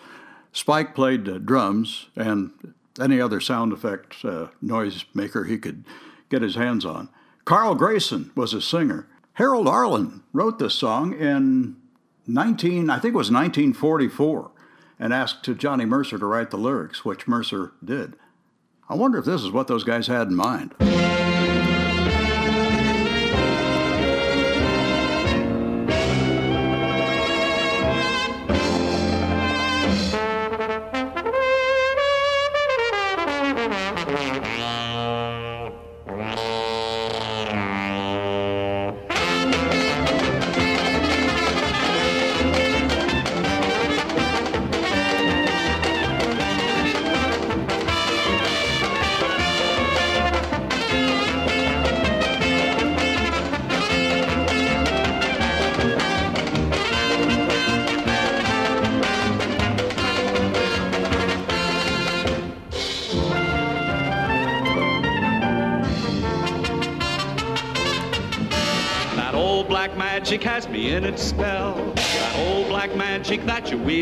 Spike 0.54 0.96
played 0.96 1.28
uh, 1.28 1.40
drums 1.40 2.08
and 2.16 2.52
any 3.02 3.20
other 3.20 3.40
sound 3.40 3.74
effect 3.74 4.24
uh, 4.24 4.48
noise 4.62 5.06
maker 5.14 5.46
he 5.46 5.58
could 5.58 5.84
get 6.30 6.42
his 6.42 6.56
hands 6.56 6.86
on. 6.86 7.10
Carl 7.46 7.76
Grayson 7.76 8.32
was 8.36 8.54
a 8.54 8.62
singer. 8.62 9.08
Harold 9.34 9.68
Arlen 9.68 10.24
wrote 10.32 10.60
this 10.60 10.76
song 10.76 11.14
in 11.14 11.76
19, 12.28 12.90
I 12.90 13.00
think 13.00 13.14
it 13.14 13.18
was 13.18 13.32
1944, 13.32 14.52
and 15.00 15.14
asked 15.14 15.44
Johnny 15.58 15.86
Mercer 15.86 16.18
to 16.20 16.26
write 16.26 16.52
the 16.52 16.58
lyrics, 16.58 17.04
which 17.04 17.28
Mercer 17.28 17.74
did. 17.84 18.16
I 18.88 18.96
wonder 18.96 19.18
if 19.18 19.26
this 19.26 19.42
is 19.42 19.52
what 19.52 19.68
those 19.68 19.84
guys 19.84 20.08
had 20.08 20.28
in 20.28 20.36
mind. 20.36 20.76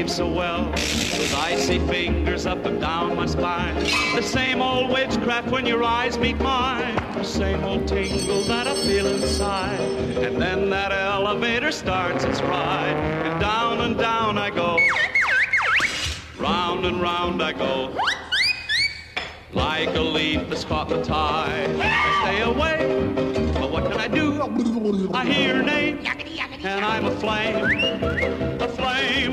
So 0.10 0.28
well. 0.28 0.72
Those 0.72 1.34
icy 1.34 1.80
fingers 1.80 2.46
up 2.46 2.66
and 2.66 2.80
down 2.80 3.16
my 3.16 3.26
spine. 3.26 3.76
The 4.16 4.22
same 4.22 4.62
old 4.62 4.90
witchcraft 4.92 5.50
when 5.50 5.66
your 5.66 5.84
eyes 5.84 6.18
meet 6.18 6.40
mine. 6.40 6.96
The 7.14 7.24
same 7.24 7.64
old 7.64 7.88
tingle 7.88 8.42
that 8.44 8.68
I 8.68 8.76
feel 8.76 9.08
inside. 9.08 9.80
And 10.18 10.42
then 10.42 10.70
that 10.70 10.92
elevator 10.92 11.72
starts 11.72 12.24
its 12.24 12.42
ride. 12.42 12.96
And 13.26 13.40
down 13.42 13.82
and 13.82 13.98
down 13.98 14.38
I 14.38 14.50
go. 14.50 14.78
Round 16.40 16.86
and 16.86 17.02
round 17.02 17.42
I 17.44 17.54
go. 17.54 17.96
Like 19.54 19.96
a 19.96 20.02
leaf 20.02 20.48
that's 20.50 20.64
caught 20.64 20.90
the 20.90 21.04
tide. 21.04 21.70
I 21.80 22.22
stay 22.24 22.42
away, 22.42 23.54
but 23.54 23.70
what 23.70 23.92
can 23.92 24.00
I 24.00 24.08
do? 24.08 24.42
I 25.14 25.26
hear 25.26 25.56
your 25.56 25.64
name, 25.64 26.00
and 26.64 26.86
I'm 26.86 27.06
a 27.06 28.51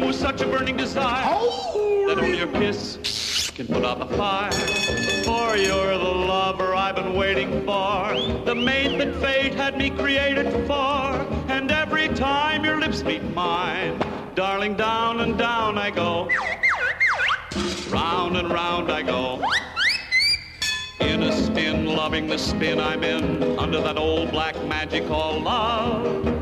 A 0.03 0.07
with 0.07 0.17
such 0.17 0.41
a 0.43 0.47
burning 0.47 0.77
desire 0.77 1.25
that 1.25 2.19
only 2.19 2.39
your 2.39 2.47
kiss 2.49 3.51
can 3.55 3.67
put 3.67 3.85
out 3.85 3.99
the 3.99 4.17
fire. 4.17 4.53
For 5.25 5.57
you're 5.57 5.99
the 5.99 6.05
lover 6.05 6.75
I've 6.75 6.97
been 6.97 7.15
waiting 7.15 7.65
for, 7.65 8.45
the 8.45 8.55
mate 8.55 8.99
that 8.99 9.15
fate 9.17 9.55
had 9.55 9.77
me 9.77 9.91
created 9.91 10.53
for. 10.67 11.27
And 11.49 11.71
every 11.71 12.09
time 12.09 12.65
your 12.65 12.79
lips 12.79 13.03
meet 13.03 13.23
mine, 13.35 14.01
darling, 14.35 14.77
down 14.77 15.21
and 15.21 15.37
down 15.37 15.79
I 15.79 15.91
go. 15.91 16.29
Round 17.91 18.37
and 18.37 18.51
round 18.51 18.93
I 18.93 19.03
go. 19.03 19.43
In 21.01 21.23
a 21.23 21.33
spin, 21.33 21.87
loving 21.87 22.27
the 22.27 22.39
spin 22.39 22.79
I'm 22.79 23.03
in, 23.03 23.59
under 23.59 23.81
that 23.81 23.97
old 23.97 24.31
black 24.31 24.55
magic 24.67 25.07
called 25.09 25.43
love. 25.43 26.38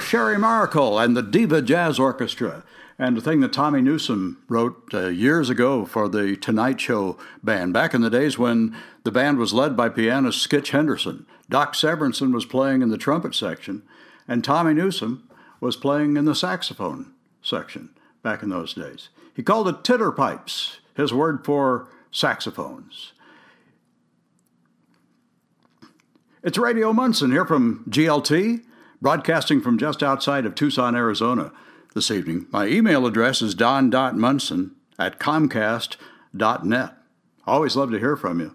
Sherrie 0.00 0.36
Maricle 0.36 1.02
and 1.02 1.16
the 1.16 1.22
Diva 1.22 1.62
Jazz 1.62 1.98
Orchestra. 1.98 2.64
And 2.98 3.16
the 3.16 3.20
thing 3.20 3.40
that 3.40 3.52
Tommy 3.52 3.80
Newsom 3.80 4.42
wrote 4.48 4.92
uh, 4.92 5.06
years 5.06 5.50
ago 5.50 5.84
for 5.84 6.08
the 6.08 6.36
Tonight 6.36 6.80
Show 6.80 7.16
band, 7.44 7.72
back 7.72 7.94
in 7.94 8.00
the 8.00 8.10
days 8.10 8.38
when 8.38 8.76
the 9.04 9.12
band 9.12 9.38
was 9.38 9.52
led 9.52 9.76
by 9.76 9.88
pianist 9.88 10.46
Skitch 10.48 10.70
Henderson. 10.70 11.26
Doc 11.48 11.74
Severinsen 11.74 12.32
was 12.32 12.44
playing 12.44 12.82
in 12.82 12.88
the 12.88 12.98
trumpet 12.98 13.34
section, 13.34 13.82
and 14.26 14.42
Tommy 14.42 14.74
Newsom 14.74 15.28
was 15.60 15.76
playing 15.76 16.16
in 16.16 16.24
the 16.24 16.34
saxophone 16.34 17.12
section 17.40 17.90
back 18.22 18.42
in 18.42 18.48
those 18.48 18.74
days. 18.74 19.08
He 19.34 19.42
called 19.42 19.68
it 19.68 19.84
titter 19.84 20.10
pipes, 20.10 20.80
his 20.96 21.12
word 21.12 21.44
for 21.44 21.88
saxophones. 22.10 23.12
It's 26.42 26.58
Radio 26.58 26.92
Munson 26.92 27.30
here 27.30 27.44
from 27.44 27.84
GLT, 27.88 28.62
broadcasting 29.00 29.60
from 29.60 29.78
just 29.78 30.02
outside 30.02 30.46
of 30.46 30.54
Tucson, 30.54 30.94
Arizona 30.94 31.52
this 31.94 32.10
evening. 32.10 32.46
My 32.50 32.66
email 32.66 33.06
address 33.06 33.42
is 33.42 33.54
don.munson 33.54 34.74
at 34.98 35.18
comcast.net. 35.18 36.94
Always 37.46 37.76
love 37.76 37.90
to 37.90 37.98
hear 37.98 38.16
from 38.16 38.40
you. 38.40 38.54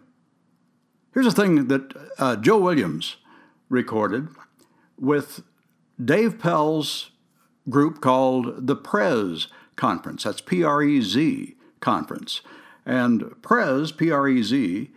Here's 1.14 1.28
a 1.28 1.32
thing 1.32 1.68
that 1.68 1.94
uh, 2.18 2.36
Joe 2.36 2.60
Williams 2.60 3.18
recorded 3.70 4.28
with 5.00 5.44
Dave 6.04 6.40
Pell's 6.40 7.12
group 7.70 8.02
called 8.02 8.68
the 8.68 8.76
Prez 8.76 9.48
Conference. 9.76 10.24
That's 10.24 10.42
P 10.42 10.64
R 10.64 10.82
E 10.84 11.02
Z 11.02 11.56
Conference. 11.80 12.42
And 12.86 13.42
Prez, 13.42 13.92
P 13.92 14.12
R 14.12 14.28
E 14.28 14.44
Z, 14.44 14.92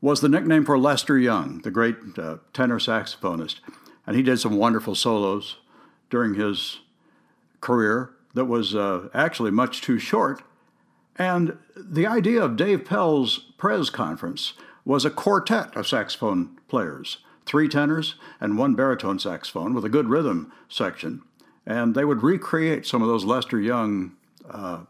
was 0.00 0.20
the 0.20 0.28
nickname 0.28 0.64
for 0.64 0.78
Lester 0.78 1.18
Young, 1.18 1.58
the 1.58 1.70
great 1.70 1.96
uh, 2.18 2.38
tenor 2.52 2.78
saxophonist. 2.78 3.56
And 4.06 4.16
he 4.16 4.22
did 4.22 4.38
some 4.38 4.56
wonderful 4.56 4.94
solos 4.94 5.56
during 6.08 6.34
his 6.34 6.80
career 7.60 8.10
that 8.34 8.46
was 8.46 8.74
uh, 8.74 9.08
actually 9.14 9.50
much 9.50 9.82
too 9.82 9.98
short. 9.98 10.42
And 11.16 11.58
the 11.76 12.06
idea 12.06 12.42
of 12.42 12.56
Dave 12.56 12.84
Pell's 12.84 13.38
Prez 13.58 13.90
Conference 13.90 14.54
was 14.84 15.04
a 15.04 15.10
quartet 15.10 15.76
of 15.76 15.86
saxophone 15.86 16.58
players, 16.68 17.18
three 17.44 17.68
tenors 17.68 18.14
and 18.40 18.56
one 18.56 18.74
baritone 18.74 19.18
saxophone 19.18 19.74
with 19.74 19.84
a 19.84 19.90
good 19.90 20.08
rhythm 20.08 20.52
section. 20.68 21.22
And 21.66 21.94
they 21.94 22.04
would 22.04 22.22
recreate 22.22 22.86
some 22.86 23.02
of 23.02 23.08
those 23.08 23.24
Lester 23.24 23.60
Young 23.60 24.12
uh, 24.48 24.80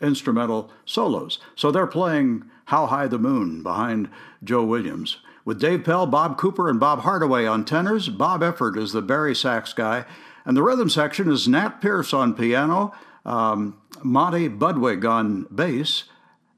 instrumental 0.00 0.70
solos. 0.84 1.38
So 1.56 1.70
they're 1.70 1.86
playing 1.86 2.44
How 2.66 2.86
High 2.86 3.08
the 3.08 3.18
Moon 3.18 3.62
behind 3.62 4.08
Joe 4.42 4.64
Williams. 4.64 5.18
With 5.44 5.60
Dave 5.60 5.84
Pell, 5.84 6.06
Bob 6.06 6.36
Cooper, 6.36 6.68
and 6.68 6.78
Bob 6.78 7.00
Hardaway 7.00 7.46
on 7.46 7.64
tenors, 7.64 8.08
Bob 8.08 8.42
Efford 8.42 8.76
is 8.76 8.92
the 8.92 9.02
bari 9.02 9.34
sax 9.34 9.72
guy, 9.72 10.04
and 10.44 10.56
the 10.56 10.62
rhythm 10.62 10.88
section 10.88 11.30
is 11.30 11.48
Nat 11.48 11.80
Pierce 11.80 12.12
on 12.12 12.34
piano, 12.34 12.92
um, 13.24 13.80
Monty 14.02 14.48
Budwig 14.48 15.08
on 15.08 15.46
bass, 15.54 16.04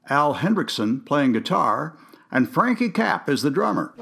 Al 0.09 0.35
Hendrickson 0.35 1.05
playing 1.05 1.31
guitar, 1.33 1.97
and 2.31 2.49
Frankie 2.49 2.89
Capp 2.89 3.29
is 3.29 3.41
the 3.41 3.51
drummer. 3.51 3.93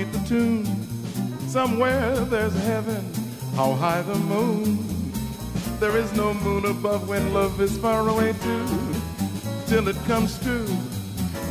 How 0.00 0.06
faint 0.06 0.12
the 0.12 0.28
tune. 0.28 1.48
Somewhere 1.48 2.14
there's 2.26 2.54
heaven, 2.64 3.04
how 3.54 3.72
high 3.74 4.02
the 4.02 4.14
moon. 4.14 4.78
There 5.80 5.96
is 5.96 6.12
no 6.14 6.34
moon 6.34 6.66
above 6.66 7.08
when 7.08 7.32
love 7.32 7.60
is 7.60 7.76
far 7.78 8.08
away 8.08 8.32
too. 8.42 8.66
Till 9.66 9.88
it 9.88 9.96
comes 10.06 10.38
true 10.42 10.68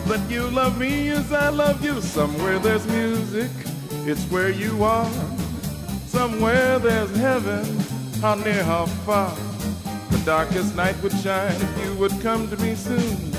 that 0.08 0.30
you 0.30 0.50
love 0.50 0.80
me 0.80 1.10
as 1.10 1.32
I 1.32 1.50
love 1.50 1.84
you. 1.84 2.02
Somewhere 2.02 2.60
there's 2.60 2.86
music, 2.88 3.52
it's 4.06 4.24
where 4.26 4.50
you 4.50 4.84
are. 4.84 5.12
Somewhere 6.08 6.80
there's 6.80 7.16
heaven, 7.16 7.66
how 8.22 8.36
near, 8.36 8.64
how 8.64 8.86
far. 9.06 9.36
The 10.12 10.22
darkest 10.26 10.76
night 10.76 11.02
would 11.04 11.18
shine 11.20 11.56
if 11.56 11.86
you 11.86 11.94
would 11.96 12.20
come 12.22 12.50
to 12.50 12.58
me 12.58 12.76
soon. 12.76 13.34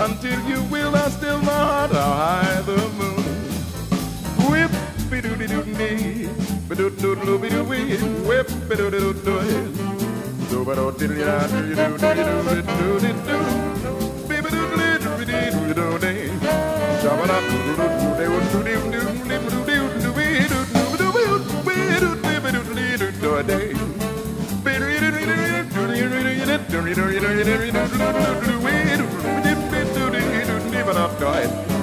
Until 0.00 0.40
you 0.48 0.62
will, 0.70 0.94
I 0.94 1.08
still 1.08 1.38
my 1.42 1.52
heart 1.52 1.90
how 1.90 2.12
high 2.12 2.60
the 2.62 2.76
moon. 2.98 3.07
Be 5.48 5.54
doo 5.54 5.62
doo 5.64 5.74
dee, 5.78 6.28
be 6.68 6.74
doo 6.76 6.90
doo 6.90 7.14
doo 7.14 7.38
be 7.38 7.48
doo 7.48 7.64
wee, 7.64 7.96
whip 8.28 8.48
be 8.68 8.76
doo 8.76 8.90
doo 8.90 9.12
doo 9.14 9.40
do 10.50 10.64
ba 10.64 10.74
do 10.74 10.92
diddly 10.92 11.24
da 11.24 11.46
do 11.46 11.62
do 11.68 11.74
do 11.74 12.04
do 12.04 12.60
do 12.62 12.98
do 13.00 13.12
do 13.24 13.36
be 14.28 14.36
be 14.42 14.50
doo 14.50 14.66
doo 14.68 14.98
doo 15.04 15.24
dee 15.24 15.48
doo 15.50 15.72
doo 15.72 15.98
dee, 16.04 16.28
shabba 17.00 17.24
da 17.30 17.38
doo 17.48 17.60
doo 17.64 17.88
doo 17.88 18.18
doo 18.18 18.44
doo 18.48 19.08
doo 20.02 20.12
wee 20.16 20.44
doo 20.48 20.64
doo 20.74 20.96
doo 20.98 21.12
wee 21.64 21.80
be 21.80 21.96
doo 22.00 22.12
doo 22.20 22.40
be 22.44 22.50
doo 22.52 23.12
doo 23.22 23.42
doo. 23.48 23.72
Be 24.64 24.72
doo 24.78 24.92
doo 25.00 25.10
doo 25.10 25.24
doo 25.24 25.88
doo 25.88 25.96
doo 25.96 26.04
doo 26.04 26.84
doo 26.84 26.92
doo 26.92 27.08
doo 27.08 27.08
doo 27.08 27.24
doo 27.24 27.48
doo 27.48 28.12
doo 28.12 28.34
doo 28.44 28.58
wee 28.64 28.96
doo 29.00 29.08
doo 29.24 29.48
be 29.70 29.80
doo 30.92 31.08
doo 31.18 31.77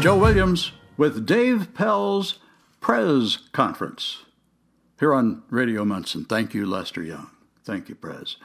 Joe 0.00 0.18
Williams 0.18 0.72
with 0.96 1.24
Dave 1.24 1.72
Pell's 1.72 2.38
Prez 2.80 3.38
Conference 3.52 4.24
here 5.00 5.14
on 5.14 5.42
Radio 5.48 5.84
Munson. 5.84 6.24
Thank 6.26 6.52
you, 6.52 6.66
Lester 6.66 7.02
Young. 7.02 7.30
Thank 7.64 7.88
you, 7.88 7.94
Prez. 7.94 8.36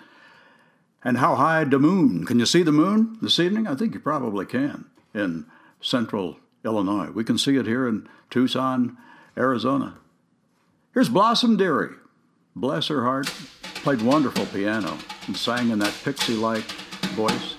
And 1.04 1.18
how 1.18 1.36
high 1.36 1.66
the 1.66 1.80
moon? 1.80 2.26
Can 2.26 2.40
you 2.40 2.46
see 2.46 2.64
the 2.64 2.72
moon 2.72 3.18
this 3.22 3.40
evening? 3.40 3.68
I 3.68 3.76
think 3.76 3.94
you 3.94 4.00
probably 4.00 4.46
can 4.46 4.86
in 5.14 5.46
central 5.82 6.38
Illinois. 6.64 7.10
We 7.12 7.24
can 7.24 7.38
see 7.38 7.58
it 7.58 7.66
here 7.66 7.88
in 7.88 8.08
Tucson, 8.30 8.98
Arizona. 9.38 9.98
Here's 10.94 11.10
Blossom 11.10 11.58
Dearie. 11.58 11.96
Bless 12.56 12.88
her 12.88 13.04
heart. 13.04 13.28
Played 13.76 14.02
wonderful 14.02 14.46
piano 14.48 14.98
and 15.28 15.36
sang 15.36 15.70
in 15.70 15.80
that 15.80 15.94
pixie 16.04 16.36
like 16.36 16.64
voice. 17.16 17.56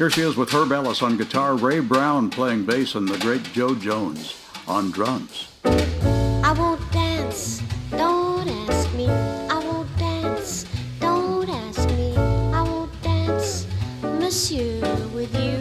Here 0.00 0.08
she 0.08 0.22
is 0.22 0.34
with 0.34 0.50
Herb 0.50 0.72
Ellis 0.72 1.02
on 1.02 1.18
guitar, 1.18 1.56
Ray 1.56 1.80
Brown 1.80 2.30
playing 2.30 2.64
bass, 2.64 2.94
and 2.94 3.06
the 3.06 3.18
great 3.18 3.42
Jo 3.52 3.74
Jones 3.74 4.34
on 4.66 4.90
drums. 4.90 5.48
I 5.62 6.54
won't 6.58 6.80
dance, 6.90 7.62
don't 7.90 8.48
ask 8.48 8.90
me. 8.94 9.10
I 9.10 9.58
won't 9.58 9.94
dance, 9.98 10.64
don't 11.00 11.50
ask 11.50 11.86
me. 11.90 12.16
I 12.16 12.62
won't 12.62 13.02
dance, 13.02 13.66
monsieur, 14.02 14.80
with 15.12 15.34
you. 15.34 15.58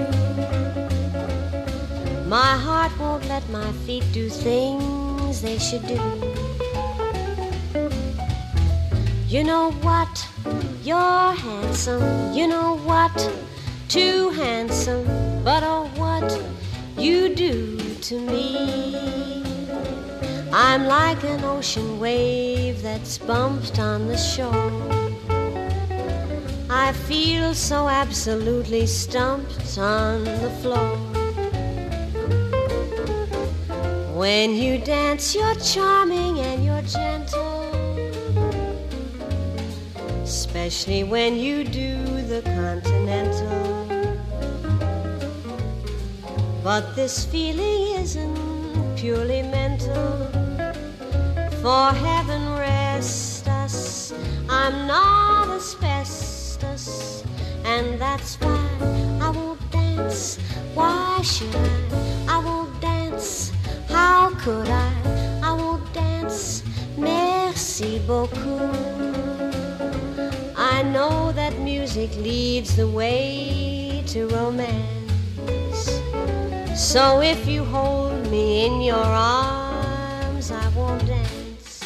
My 2.30 2.56
heart 2.56 2.98
won't 2.98 3.28
let 3.28 3.44
my 3.50 3.70
feet 3.86 4.06
do 4.14 4.30
things 4.30 5.42
they 5.42 5.58
should 5.58 5.86
do. 5.86 6.00
You 9.28 9.44
know 9.44 9.72
what? 9.82 10.26
You're 10.82 11.34
handsome. 11.34 12.32
You 12.32 12.48
know 12.48 12.78
what? 12.86 13.30
Too 13.90 14.30
handsome. 14.30 15.04
But 15.44 15.64
oh, 15.64 15.90
what 15.96 16.40
you 16.96 17.34
do 17.34 17.76
to 18.02 18.20
me. 18.20 19.44
I'm 20.54 20.86
like 20.86 21.24
an 21.24 21.44
ocean 21.44 22.00
wave 22.00 22.84
that's 22.84 23.18
bumped 23.18 23.80
on 23.80 24.08
the 24.08 24.16
shore. 24.16 24.72
I 26.70 26.92
feel 26.92 27.56
so 27.56 27.90
absolutely 27.90 28.86
stumped 28.86 29.80
on 29.80 30.24
the 30.24 30.52
floor. 30.62 30.96
When 34.16 34.54
you 34.54 34.78
dance, 34.78 35.34
you're 35.34 35.56
charming 35.56 36.38
and 36.38 36.64
you're 36.64 36.84
gentle. 36.84 37.66
Especially 40.22 41.04
when 41.04 41.38
you 41.38 41.64
do 41.64 41.96
the 42.28 42.44
continental. 42.44 43.79
But 46.64 46.96
this 46.96 47.24
feeling 47.26 47.96
isn't 48.02 48.96
purely 48.98 49.42
mental. 49.44 50.28
For 51.62 51.92
heaven 51.92 52.54
rest 52.58 53.48
us, 53.48 54.14
I'm 54.50 54.86
not 54.86 55.48
asbestos, 55.50 57.24
and 57.64 58.00
that's 58.00 58.36
why 58.42 58.60
I 59.22 59.30
won't 59.30 59.72
dance. 59.72 60.38
Why 60.74 61.22
should 61.24 61.56
I? 61.56 62.36
I 62.36 62.38
won't 62.44 62.82
dance. 62.82 63.52
How 63.88 64.32
could 64.36 64.68
I? 64.68 64.92
I 65.42 65.54
won't 65.54 65.94
dance. 65.94 66.64
Merci 66.98 68.00
beaucoup. 68.06 68.76
I 70.58 70.84
know 70.84 71.32
that 71.32 71.58
music 71.60 72.14
leads 72.18 72.76
the 72.76 72.88
way 72.88 74.04
to 74.08 74.28
romance. 74.28 74.99
So 76.80 77.22
if 77.22 77.46
you 77.46 77.66
hold 77.66 78.32
me 78.32 78.66
in 78.66 78.80
your 78.80 78.96
arms, 78.96 80.50
I 80.50 80.66
won't 80.70 81.06
dance. 81.06 81.84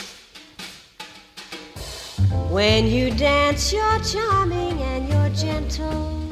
When 2.51 2.85
you 2.85 3.09
dance, 3.09 3.73
you're 3.73 3.99
charming 4.01 4.79
and 4.83 5.09
you're 5.09 5.29
gentle. 5.29 6.29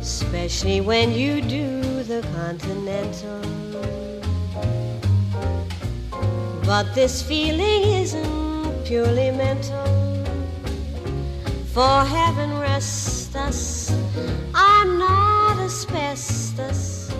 Especially 0.00 0.80
when 0.80 1.12
you 1.12 1.42
do 1.42 2.02
the 2.04 2.26
continental. 2.34 3.42
But 6.64 6.94
this 6.94 7.22
feeling 7.22 7.82
isn't 8.00 8.84
purely 8.86 9.30
mental. 9.32 10.24
For 11.74 12.04
heaven 12.04 12.58
rest 12.58 13.36
us, 13.36 13.92
I'm 14.54 14.98
not 14.98 15.29
asbestos. 15.70 17.12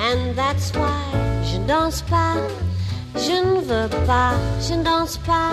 And 0.00 0.34
that's 0.34 0.72
why 0.72 1.02
je 1.44 1.58
ne 1.58 1.66
danse 1.66 2.02
pas, 2.02 2.36
je 3.14 3.36
ne 3.44 3.60
veux 3.60 3.88
pas, 4.06 4.34
je 4.60 4.74
ne 4.74 4.82
danse 4.82 5.18
pas, 5.18 5.52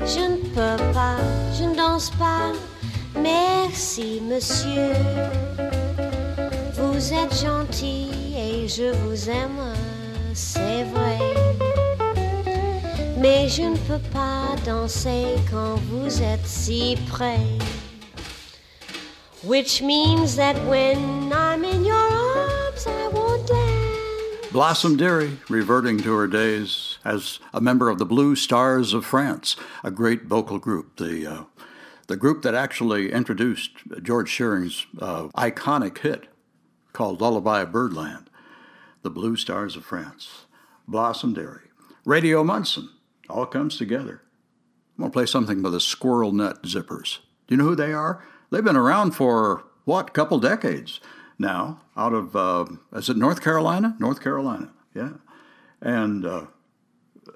je 0.00 0.24
ne 0.32 0.36
peux 0.54 0.82
pas, 0.92 1.16
je 1.56 1.64
ne 1.64 1.74
danse 1.74 2.10
pas. 2.10 2.52
Merci, 3.16 4.20
monsieur. 4.30 4.92
Vous 6.78 7.12
êtes 7.20 7.34
gentil 7.46 8.10
et 8.36 8.68
je 8.68 8.92
vous 9.02 9.30
aime, 9.30 9.64
c'est 10.34 10.84
vrai. 10.94 11.18
Mais 13.18 13.48
je 13.48 13.62
ne 13.62 13.76
peux 13.88 14.04
pas 14.12 14.54
danser 14.66 15.24
quand 15.50 15.76
vous 15.90 16.22
êtes 16.22 16.46
si 16.46 16.96
près. 17.08 17.40
Which 19.46 19.82
means 19.82 20.36
that 20.36 20.56
when 20.66 21.32
I'm 21.32 21.64
in 21.64 21.84
your 21.84 21.94
arms, 21.94 22.86
I 22.86 23.08
won't 23.08 23.46
dance. 23.46 24.46
Blossom 24.50 24.96
Dearie, 24.96 25.38
reverting 25.50 25.98
to 25.98 26.14
her 26.14 26.26
days 26.26 26.98
as 27.04 27.40
a 27.52 27.60
member 27.60 27.90
of 27.90 27.98
the 27.98 28.06
Blue 28.06 28.36
Stars 28.36 28.94
of 28.94 29.04
France, 29.04 29.56
a 29.82 29.90
great 29.90 30.24
vocal 30.24 30.58
group. 30.58 30.96
The, 30.96 31.26
uh, 31.26 31.44
the 32.06 32.16
group 32.16 32.42
that 32.42 32.54
actually 32.54 33.12
introduced 33.12 33.72
George 34.02 34.30
Shearing's 34.30 34.86
uh, 34.98 35.24
iconic 35.36 35.98
hit 35.98 36.28
called 36.94 37.20
Lullaby 37.20 37.62
of 37.62 37.72
Birdland. 37.72 38.30
The 39.02 39.10
Blue 39.10 39.36
Stars 39.36 39.76
of 39.76 39.84
France. 39.84 40.46
Blossom 40.88 41.34
Dearie. 41.34 41.68
Radio 42.06 42.42
Munson. 42.42 42.88
All 43.28 43.44
comes 43.44 43.76
together. 43.76 44.22
I'm 44.96 45.02
going 45.02 45.10
to 45.10 45.14
play 45.14 45.26
something 45.26 45.60
by 45.60 45.70
the 45.70 45.80
Squirrel 45.80 46.32
Nut 46.32 46.62
Zippers. 46.62 47.18
Do 47.46 47.54
you 47.54 47.56
know 47.58 47.64
who 47.64 47.74
they 47.74 47.92
are? 47.92 48.24
They've 48.54 48.62
been 48.62 48.76
around 48.76 49.16
for, 49.16 49.64
what, 49.84 50.14
couple 50.14 50.38
decades 50.38 51.00
now, 51.40 51.80
out 51.96 52.12
of, 52.12 52.36
uh, 52.36 52.66
is 52.92 53.08
it 53.08 53.16
North 53.16 53.42
Carolina? 53.42 53.96
North 53.98 54.22
Carolina, 54.22 54.70
yeah. 54.94 55.14
And 55.80 56.24
uh, 56.24 56.46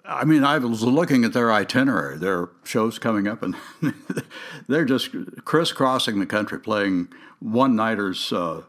I 0.04 0.24
mean, 0.24 0.44
I 0.44 0.58
was 0.58 0.84
looking 0.84 1.24
at 1.24 1.32
their 1.32 1.52
itinerary, 1.52 2.18
their 2.18 2.50
shows 2.62 3.00
coming 3.00 3.26
up, 3.26 3.42
and 3.42 3.56
they're 4.68 4.84
just 4.84 5.10
crisscrossing 5.44 6.20
the 6.20 6.26
country, 6.26 6.60
playing 6.60 7.08
one 7.40 7.74
nighters 7.74 8.32
uh, 8.32 8.62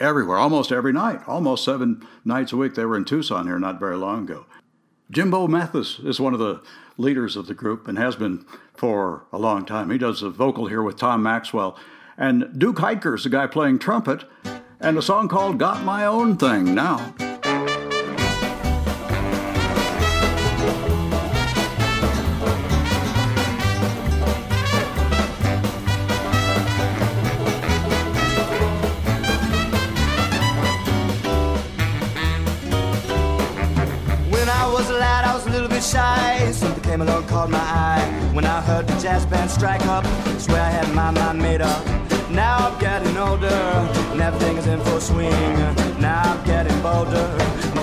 everywhere, 0.00 0.38
almost 0.38 0.72
every 0.72 0.92
night, 0.92 1.20
almost 1.28 1.64
seven 1.64 2.04
nights 2.24 2.52
a 2.52 2.56
week. 2.56 2.74
They 2.74 2.84
were 2.84 2.96
in 2.96 3.04
Tucson 3.04 3.46
here 3.46 3.60
not 3.60 3.78
very 3.78 3.96
long 3.96 4.24
ago. 4.24 4.46
Jimbo 5.12 5.46
Mathus 5.46 6.04
is 6.06 6.18
one 6.18 6.32
of 6.32 6.40
the 6.40 6.62
leaders 6.96 7.36
of 7.36 7.46
the 7.46 7.52
group 7.52 7.86
and 7.86 7.98
has 7.98 8.16
been 8.16 8.46
for 8.74 9.24
a 9.30 9.38
long 9.38 9.66
time. 9.66 9.90
He 9.90 9.98
does 9.98 10.22
the 10.22 10.30
vocal 10.30 10.68
here 10.68 10.82
with 10.82 10.96
Tom 10.96 11.22
Maxwell. 11.22 11.76
And 12.16 12.58
Duke 12.58 12.76
Heitger 12.76 13.14
is 13.14 13.24
the 13.24 13.28
guy 13.28 13.46
playing 13.46 13.78
trumpet, 13.78 14.24
and 14.80 14.96
a 14.96 15.02
song 15.02 15.28
called 15.28 15.58
Got 15.58 15.84
My 15.84 16.06
Own 16.06 16.38
Thing 16.38 16.74
Now. 16.74 17.14
Shy. 35.92 36.50
Something 36.52 36.82
came 36.82 37.00
along, 37.02 37.26
caught 37.26 37.50
my 37.50 37.58
eye. 37.58 38.04
When 38.32 38.44
I 38.44 38.60
heard 38.62 38.86
the 38.86 38.96
jazz 39.00 39.26
band 39.26 39.50
strike 39.50 39.84
up, 39.86 40.04
swear 40.38 40.62
I 40.62 40.70
had 40.78 40.88
my 40.94 41.10
mind 41.10 41.38
made 41.38 41.60
up. 41.60 41.82
Now 42.30 42.56
I'm 42.66 42.78
getting 42.78 43.16
older, 43.16 43.62
and 44.12 44.20
everything 44.20 44.56
is 44.56 44.66
in 44.66 44.80
full 44.80 45.00
swing. 45.00 45.54
Now 46.00 46.22
I'm 46.30 46.40
getting 46.44 46.78
bolder. 46.80 47.28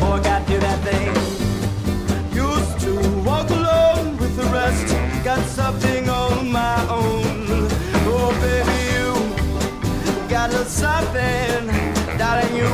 Boy, 0.01 0.17
got 0.29 0.39
to 0.41 0.53
do 0.53 0.57
that 0.67 0.79
thing. 0.87 1.09
Used 2.33 2.75
to 2.85 2.93
walk 3.29 3.49
alone 3.49 4.17
with 4.17 4.35
the 4.35 4.47
rest. 4.57 4.87
Got 5.23 5.41
something 5.45 6.09
on 6.09 6.51
my 6.51 6.79
own. 6.89 7.45
Oh, 8.11 8.31
baby, 8.43 8.79
you 8.93 9.09
got 10.29 10.49
a 10.49 10.53
little 10.53 10.65
something, 10.65 11.61
darling. 12.17 12.53
You 12.61 12.69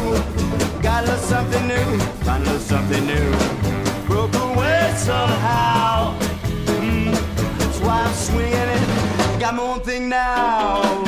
got 0.82 1.04
a 1.04 1.08
little 1.08 1.28
something 1.34 1.68
new. 1.68 2.00
Find 2.24 2.42
a 2.44 2.46
little 2.46 2.60
something 2.60 3.06
new. 3.06 3.75
Away 4.96 5.04
somehow. 5.04 6.18
Mm, 6.80 7.12
that's 7.58 7.80
why 7.80 8.02
I'm 8.02 8.14
swinging 8.14 8.54
it. 8.54 9.40
Got 9.40 9.56
my 9.56 9.64
own 9.64 9.82
thing. 9.82 10.10
Now, 10.10 11.05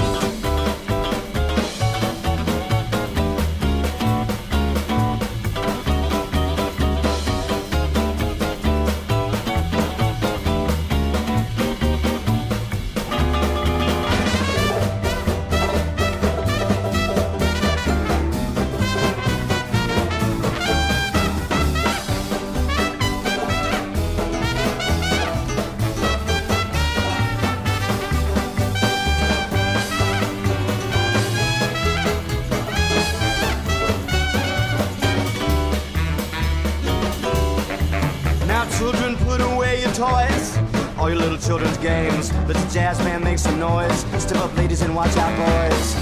little 41.37 41.47
children's 41.47 41.77
games. 41.77 42.31
Let 42.47 42.55
the 42.55 42.73
jazz 42.73 42.99
man 42.99 43.23
make 43.23 43.39
some 43.39 43.59
noise. 43.59 44.05
Step 44.21 44.37
up, 44.37 44.55
ladies, 44.57 44.81
and 44.81 44.95
watch 44.95 45.15
out, 45.17 45.33
boys. 45.37 45.95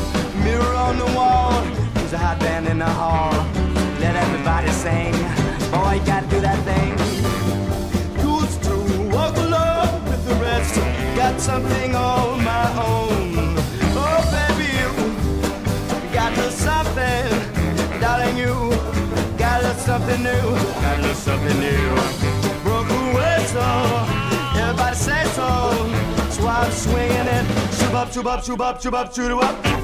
Mirror 0.43 0.75
on 0.75 0.97
the 0.97 1.05
wall. 1.17 1.51
Who's 1.97 2.13
a 2.13 2.17
hot 2.17 2.39
band 2.39 2.67
in 2.67 2.79
the 2.79 2.85
hall? 2.85 3.31
Let 3.99 4.15
everybody 4.15 4.71
sing. 4.71 5.13
Boy, 5.71 5.95
you 5.99 6.05
gotta 6.05 6.27
do 6.27 6.39
that 6.41 6.59
thing. 6.63 6.91
Who's 8.21 8.57
to 8.67 8.75
walk 9.15 9.35
alone 9.37 10.03
with 10.05 10.25
the 10.27 10.35
rest? 10.35 10.75
Got 11.15 11.39
something 11.39 11.95
on 11.95 12.43
my 12.43 12.67
own. 12.79 13.55
Oh, 13.97 14.21
baby, 14.35 14.69
you 14.79 16.13
got 16.13 16.35
little 16.35 16.51
something. 16.51 17.99
Darling, 17.99 18.37
you 18.37 18.53
got 19.37 19.63
a 19.63 19.73
something 19.79 20.21
new. 20.23 20.45
Got 20.81 20.99
a 20.99 21.15
something 21.15 21.59
new 21.59 22.35
broke 22.63 22.89
away 22.89 23.45
so 23.45 24.14
so 26.31 26.47
I'm 26.47 26.71
swinging 26.71 27.09
it 27.09 27.45
shoot 27.75 27.93
up 27.93 28.11
shoot 28.11 28.25
up 28.25 28.43
shoot 28.43 28.61
up 28.61 28.81
shoot 28.81 28.93
up 28.93 29.13
shoot 29.13 29.31
up 29.31 29.75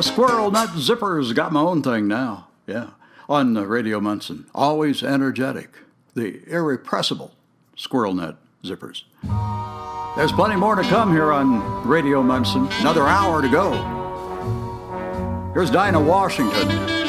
The 0.00 0.04
Squirrel 0.04 0.50
Nut 0.50 0.70
Zippers 0.70 1.34
got 1.34 1.52
my 1.52 1.60
own 1.60 1.82
thing 1.82 2.08
now. 2.08 2.48
Yeah. 2.66 2.92
On 3.28 3.54
uh, 3.54 3.64
Radio 3.64 4.00
Munson. 4.00 4.46
Always 4.54 5.02
energetic. 5.02 5.76
The 6.14 6.42
irrepressible 6.50 7.32
Squirrel 7.76 8.14
Nut 8.14 8.38
Zippers. 8.64 9.02
There's 10.16 10.32
plenty 10.32 10.56
more 10.56 10.74
to 10.74 10.82
come 10.82 11.12
here 11.12 11.32
on 11.32 11.86
Radio 11.86 12.22
Munson. 12.22 12.68
Another 12.80 13.06
hour 13.08 13.40
to 13.40 13.48
go. 13.48 13.72
Here's 15.54 15.70
Dinah 15.70 16.00
Washington. 16.00 16.99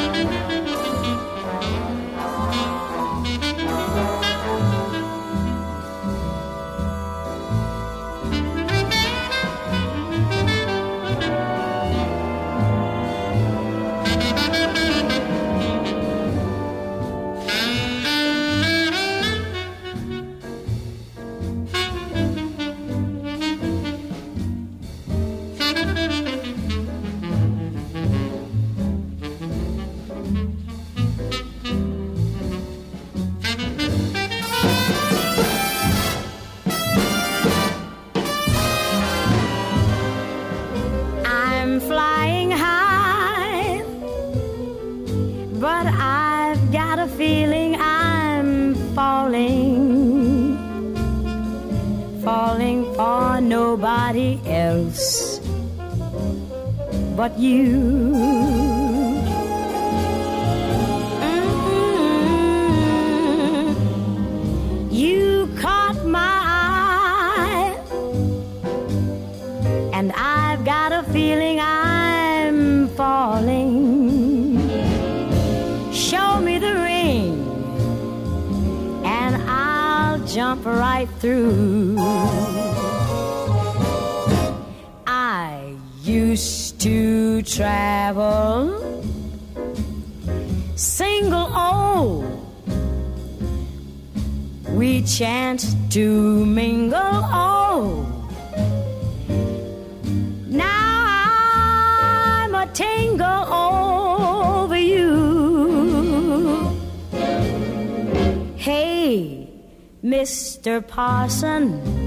Mr. 110.62 110.88
Parson. 110.88 112.01